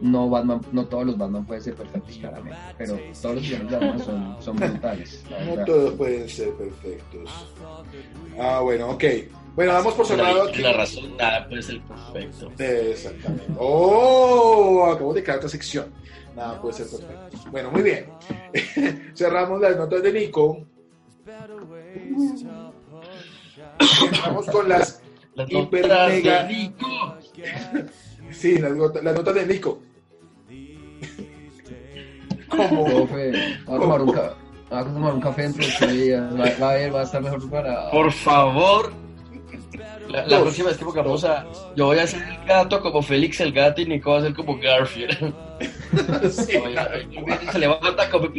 [0.01, 3.77] no Batman, no todos los Batman pueden ser perfectos claramente, pero todos los villanos de
[3.77, 5.23] Batman son, son brutales.
[5.45, 7.29] No todos pueden ser perfectos.
[8.39, 9.03] Ah, bueno, ok.
[9.55, 10.61] Bueno, damos por cerrado aquí.
[10.61, 12.51] La razón, nada puede ser perfecto.
[12.57, 13.53] Exactamente.
[13.57, 15.91] Oh, acabo de crear otra sección.
[16.35, 17.49] Nada puede ser perfecto.
[17.51, 18.05] Bueno, muy bien.
[19.13, 20.65] Cerramos las notas de Nico.
[24.25, 25.01] Vamos con las,
[25.35, 26.43] las hiper notas mega.
[26.43, 27.17] de Nico.
[28.31, 29.81] sí, las, notas, las notas de Nico.
[32.49, 32.85] ¿Cómo?
[32.85, 33.31] Profe,
[33.69, 34.33] va a tomar un, ca
[34.71, 36.23] va a tomar un café entre estos días.
[36.33, 37.91] Va, va, a ver, va a estar mejor preparado.
[37.91, 38.91] Por favor,
[40.09, 41.45] La, próxima vez que pongamos a.
[41.75, 44.33] Yo voy a hacer el gato como Félix el gato y Nico va a ser
[44.33, 45.33] como Garfield.
[46.31, 46.77] Sí, Oye,
[47.51, 48.29] Se levanta como.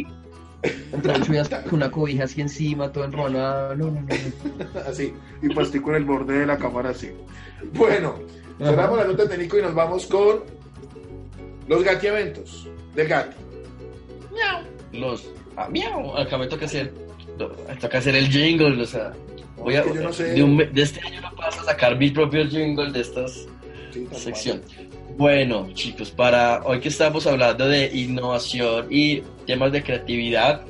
[0.93, 3.75] Entonces subías con una cobija así encima, todo enrolado.
[3.75, 4.07] No, no, no.
[4.87, 5.13] así.
[5.41, 7.09] Y pues estoy con el borde de la cámara así.
[7.73, 8.15] Bueno,
[8.59, 10.41] cerramos la nota de Nico y nos vamos con
[11.67, 13.35] los gati eventos del gati.
[14.93, 15.29] Los.
[15.55, 16.15] Ah, miau.
[16.17, 16.93] Acá me toca hacer.
[17.79, 19.13] toca hacer el jingle, o sea.
[19.57, 20.33] Voy a, no sé.
[20.33, 23.47] de, un me- de este año no paso a sacar mi propio jingle de estas
[23.93, 24.61] Sí, tal cual.
[25.17, 30.61] Bueno, chicos, para hoy que estamos hablando de innovación y temas de creatividad,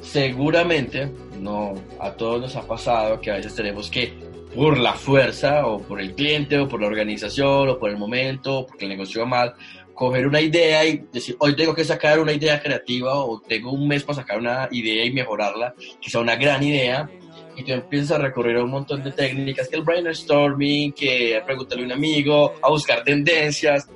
[0.00, 4.12] seguramente no a todos nos ha pasado que a veces tenemos que
[4.54, 8.60] por la fuerza o por el cliente o por la organización o por el momento
[8.60, 9.54] o porque el negocio va mal,
[9.94, 13.88] coger una idea y decir, hoy tengo que sacar una idea creativa o tengo un
[13.88, 17.08] mes para sacar una idea y mejorarla, que una gran idea
[17.56, 21.84] y tú empiezas a recurrir a un montón de técnicas, que el brainstorming, que preguntarle
[21.84, 23.88] a un amigo, a buscar tendencias,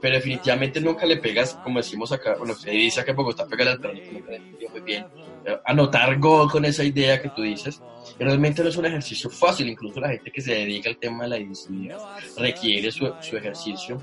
[0.00, 4.70] pero definitivamente nunca le pegas, como decimos acá, bueno, se dice que Bogotá pega entendió
[4.70, 5.04] muy bien,
[5.44, 7.82] eh, anotar gol con esa idea que tú dices,
[8.18, 11.30] realmente no es un ejercicio fácil, incluso la gente que se dedica al tema de
[11.30, 11.88] la edición
[12.36, 14.02] requiere su, su ejercicio.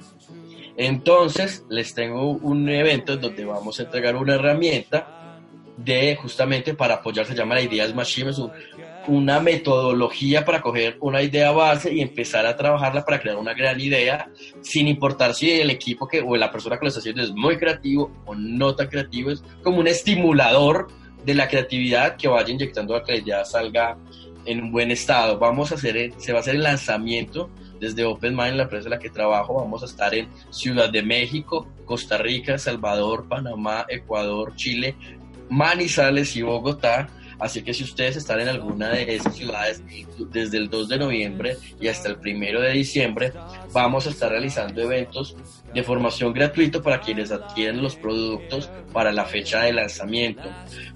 [0.75, 5.11] Entonces, les tengo un evento en donde vamos a entregar una herramienta
[5.75, 8.51] de justamente para apoyar, se llama la Ideas Machine, es un-
[9.09, 13.79] una metodología para coger una idea base y empezar a trabajarla para crear una gran
[13.81, 14.29] idea,
[14.61, 17.57] sin importar si el equipo que, o la persona que lo está haciendo es muy
[17.57, 20.87] creativo o no tan creativo, es como un estimulador
[21.25, 23.97] de la creatividad que vaya inyectando a que la idea salga
[24.45, 25.37] en un buen estado.
[25.37, 27.49] Vamos a hacer, se va a hacer el lanzamiento
[27.79, 29.55] desde Open Mind, la empresa en la que trabajo.
[29.55, 34.95] Vamos a estar en Ciudad de México, Costa Rica, Salvador, Panamá, Ecuador, Chile,
[35.49, 37.09] Manizales y Bogotá.
[37.39, 39.81] Así que si ustedes están en alguna de esas ciudades
[40.31, 43.33] desde el 2 de noviembre y hasta el 1 de diciembre,
[43.71, 45.35] vamos a estar realizando eventos
[45.73, 50.49] de formación gratuito para quienes adquieren los productos para la fecha de lanzamiento.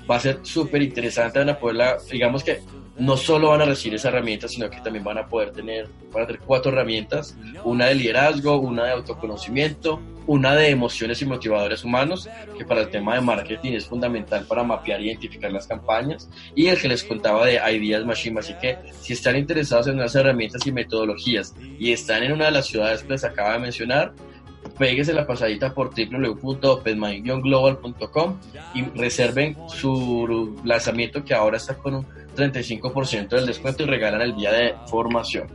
[0.10, 2.60] Va a ser súper interesante, van a poder, la- digamos que
[2.98, 6.24] no solo van a recibir esa herramienta, sino que también van a poder tener, van
[6.24, 11.84] a tener cuatro herramientas, una de liderazgo, una de autoconocimiento, una de emociones y motivadores
[11.84, 16.30] humanos, que para el tema de marketing es fundamental para mapear e identificar las campañas,
[16.56, 18.40] y el que les contaba de Ideas Machine.
[18.40, 22.52] Así que si están interesados en unas herramientas y metodologías y están en una de
[22.52, 24.14] las ciudades que les acaba de mencionar,
[24.78, 28.38] péguese la pasadita por www.openmind-global.com
[28.74, 32.06] y reserven su lanzamiento que ahora está con un
[32.36, 35.48] 35% del descuento y regalan el día de formación.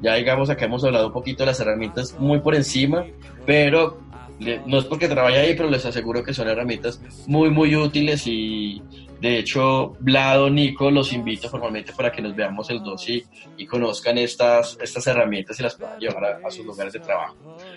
[0.00, 3.06] Ya digamos, acá hemos hablado un poquito de las herramientas muy por encima,
[3.46, 4.00] pero
[4.38, 8.82] no es porque trabaje ahí, pero les aseguro que son herramientas muy, muy útiles y
[9.20, 13.24] de hecho, Vlado, Nico, los invito formalmente para que nos veamos el 2 y,
[13.56, 17.34] y conozcan estas, estas herramientas y las puedan llevar a, a sus lugares de trabajo.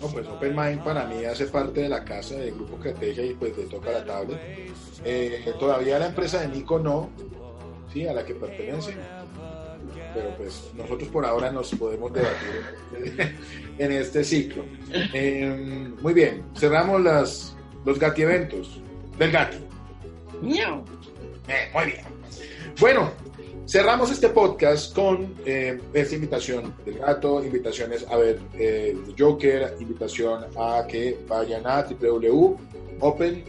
[0.00, 3.34] No, pues Open Mind para mí hace parte de la casa de Grupo Creategia y
[3.34, 4.38] pues de Toca la Tablet.
[5.04, 7.10] Eh, todavía la empresa de Nico no,
[7.92, 8.94] sí, a la que pertenece.
[10.14, 13.34] Pero pues nosotros por ahora nos podemos debatir
[13.78, 14.64] en este ciclo.
[14.92, 18.80] Eh, muy bien, cerramos las, los Gati eventos
[19.18, 19.58] del Gati.
[21.48, 22.04] Eh, muy bien.
[22.80, 23.10] Bueno,
[23.66, 30.44] cerramos este podcast con eh, esta invitación del gato, invitaciones a ver eh, Joker, invitación
[30.58, 33.44] a que vayan a www.open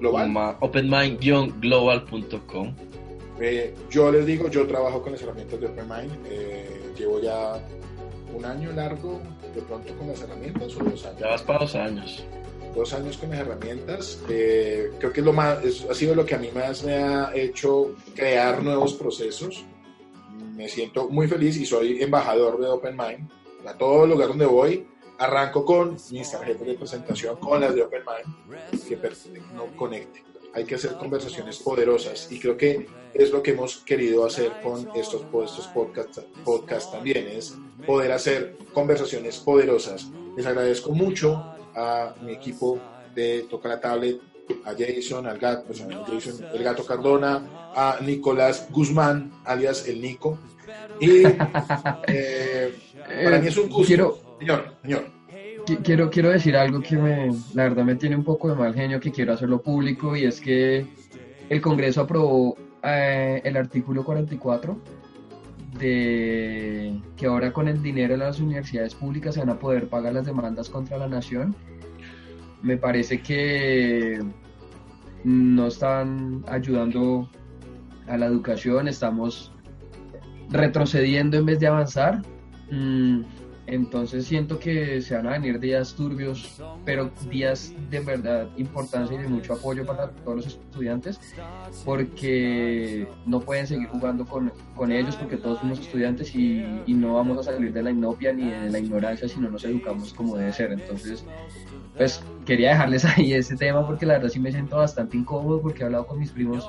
[0.00, 0.28] global.
[0.30, 2.74] Ma- openmind-global.com
[3.40, 7.58] Eh, yo les digo, yo trabajo con las herramientas de OpenMind, eh, llevo ya
[8.32, 9.20] un año largo
[9.54, 11.18] de pronto con las herramientas o dos años.
[11.20, 12.24] Ya vas para dos años.
[12.74, 14.20] Dos años con las herramientas.
[14.28, 16.94] Eh, creo que es lo más, es- ha sido lo que a mí más me
[16.94, 19.64] ha hecho crear nuevos procesos.
[20.56, 23.30] Me siento muy feliz y soy embajador de OpenMind.
[23.66, 24.86] A todo lugar donde voy,
[25.18, 29.14] arranco con mis tarjetas de presentación, con las de OpenMind, que per-
[29.54, 30.22] no conecte.
[30.52, 34.88] Hay que hacer conversaciones poderosas y creo que es lo que hemos querido hacer con
[34.94, 40.06] estos, estos podcasts podcast también, es poder hacer conversaciones poderosas.
[40.36, 41.44] Les agradezco mucho
[41.74, 42.78] a mi equipo
[43.14, 44.18] de Toca la Tablet,
[44.64, 47.42] a Jason, al gato, pues, Jason, el gato Cardona,
[47.74, 50.38] a Nicolás Guzmán, alias el Nico.
[51.00, 51.22] Y
[52.08, 52.74] eh,
[53.24, 53.86] para mí es un gusto.
[53.86, 55.04] Quiero, Señor, señor.
[55.66, 58.74] Qui- Quiero, quiero decir algo que me, la verdad me tiene un poco de mal
[58.74, 60.86] genio, que quiero hacerlo público, y es que
[61.48, 64.76] el Congreso aprobó eh, el artículo 44
[65.78, 70.14] de que ahora con el dinero de las universidades públicas se van a poder pagar
[70.14, 71.54] las demandas contra la nación.
[72.62, 74.20] Me parece que
[75.24, 77.28] no están ayudando
[78.06, 79.52] a la educación, estamos
[80.50, 82.22] retrocediendo en vez de avanzar.
[82.70, 83.22] Mm,
[83.66, 89.22] entonces siento que se van a venir días turbios, pero días de verdad importancia y
[89.22, 91.18] de mucho apoyo para todos los estudiantes,
[91.84, 97.14] porque no pueden seguir jugando con, con ellos, porque todos somos estudiantes y, y, no
[97.14, 100.36] vamos a salir de la inopia ni de la ignorancia si no nos educamos como
[100.36, 100.72] debe ser.
[100.72, 101.24] Entonces,
[101.96, 105.82] pues quería dejarles ahí ese tema porque la verdad sí me siento bastante incómodo porque
[105.82, 106.68] he hablado con mis primos.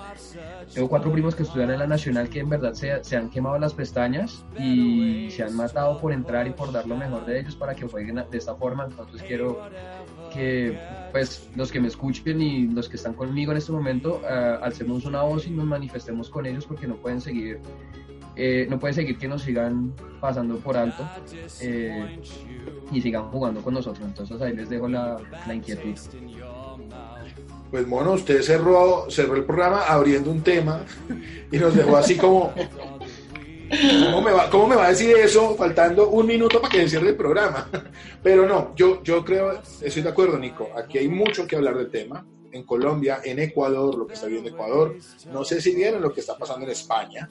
[0.73, 3.57] Tengo cuatro primos que estudian en la Nacional que en verdad se, se, han quemado
[3.59, 7.55] las pestañas y se han matado por entrar y por dar lo mejor de ellos
[7.55, 8.85] para que jueguen de esta forma.
[8.85, 9.61] Entonces quiero
[10.33, 10.77] que
[11.11, 15.05] pues los que me escuchen y los que están conmigo en este momento uh, alcemos
[15.05, 17.61] una voz y nos manifestemos con ellos porque no pueden seguir
[18.35, 21.07] eh, no puede seguir que nos sigan pasando por alto
[21.61, 22.19] eh,
[22.91, 24.05] y sigan jugando con nosotros.
[24.05, 25.17] Entonces ahí les dejo la,
[25.47, 25.95] la inquietud.
[27.71, 30.81] Pues bueno, usted cerró, cerró el programa abriendo un tema
[31.51, 32.53] y nos dejó así como...
[33.67, 36.89] ¿Cómo me, va, ¿Cómo me va a decir eso faltando un minuto para que se
[36.89, 37.67] cierre el programa?
[38.23, 40.69] Pero no, yo, yo creo, estoy de acuerdo, Nico.
[40.77, 42.25] Aquí hay mucho que hablar del tema.
[42.51, 44.95] En Colombia, en Ecuador, lo que está viendo Ecuador.
[45.31, 47.27] No sé si vieron lo que está pasando en España.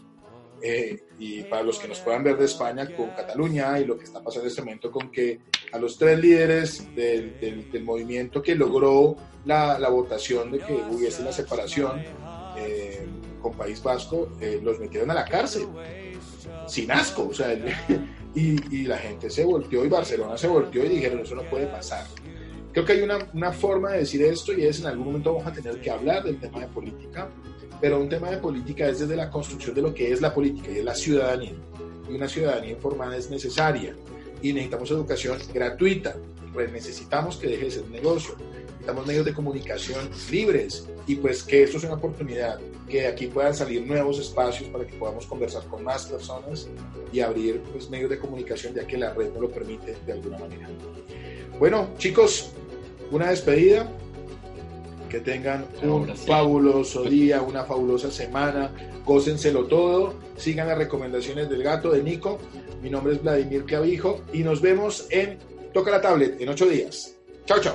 [0.66, 4.04] Eh, y para los que nos puedan ver de España con Cataluña y lo que
[4.04, 5.40] está pasando en este momento con que
[5.72, 11.32] a los tres líderes del, movimiento que logró la, la, votación de que hubiese la
[11.32, 12.02] separación
[12.56, 13.06] eh,
[13.42, 15.66] con País Vasco, eh, los metieron a la cárcel,
[16.66, 17.52] sin asco, o sea,
[18.34, 21.66] y, y, la gente se volteó y Barcelona se volteó y dijeron, eso no puede
[21.66, 22.06] pasar.
[22.74, 25.46] Creo que hay una, una forma de decir esto y es en algún momento vamos
[25.46, 27.28] a tener que hablar del tema de política,
[27.80, 30.72] pero un tema de política es desde la construcción de lo que es la política
[30.72, 31.52] y es la ciudadanía.
[32.10, 33.94] Y una ciudadanía informada es necesaria
[34.42, 36.16] y necesitamos educación gratuita,
[36.52, 38.34] pues necesitamos que deje de ser un negocio,
[38.72, 42.58] necesitamos medios de comunicación libres y pues que esto es una oportunidad,
[42.88, 46.66] que de aquí puedan salir nuevos espacios para que podamos conversar con más personas
[47.12, 50.38] y abrir pues, medios de comunicación ya que la red no lo permite de alguna
[50.38, 50.68] manera.
[51.58, 52.50] Bueno, chicos,
[53.10, 53.90] una despedida.
[55.08, 58.72] Que tengan un fabuloso día, una fabulosa semana,
[59.04, 62.40] gócenselo todo, sigan las recomendaciones del gato de Nico,
[62.82, 65.38] mi nombre es Vladimir Clavijo y nos vemos en
[65.72, 67.14] Toca la Tablet en ocho días.
[67.46, 67.74] Chao, chao.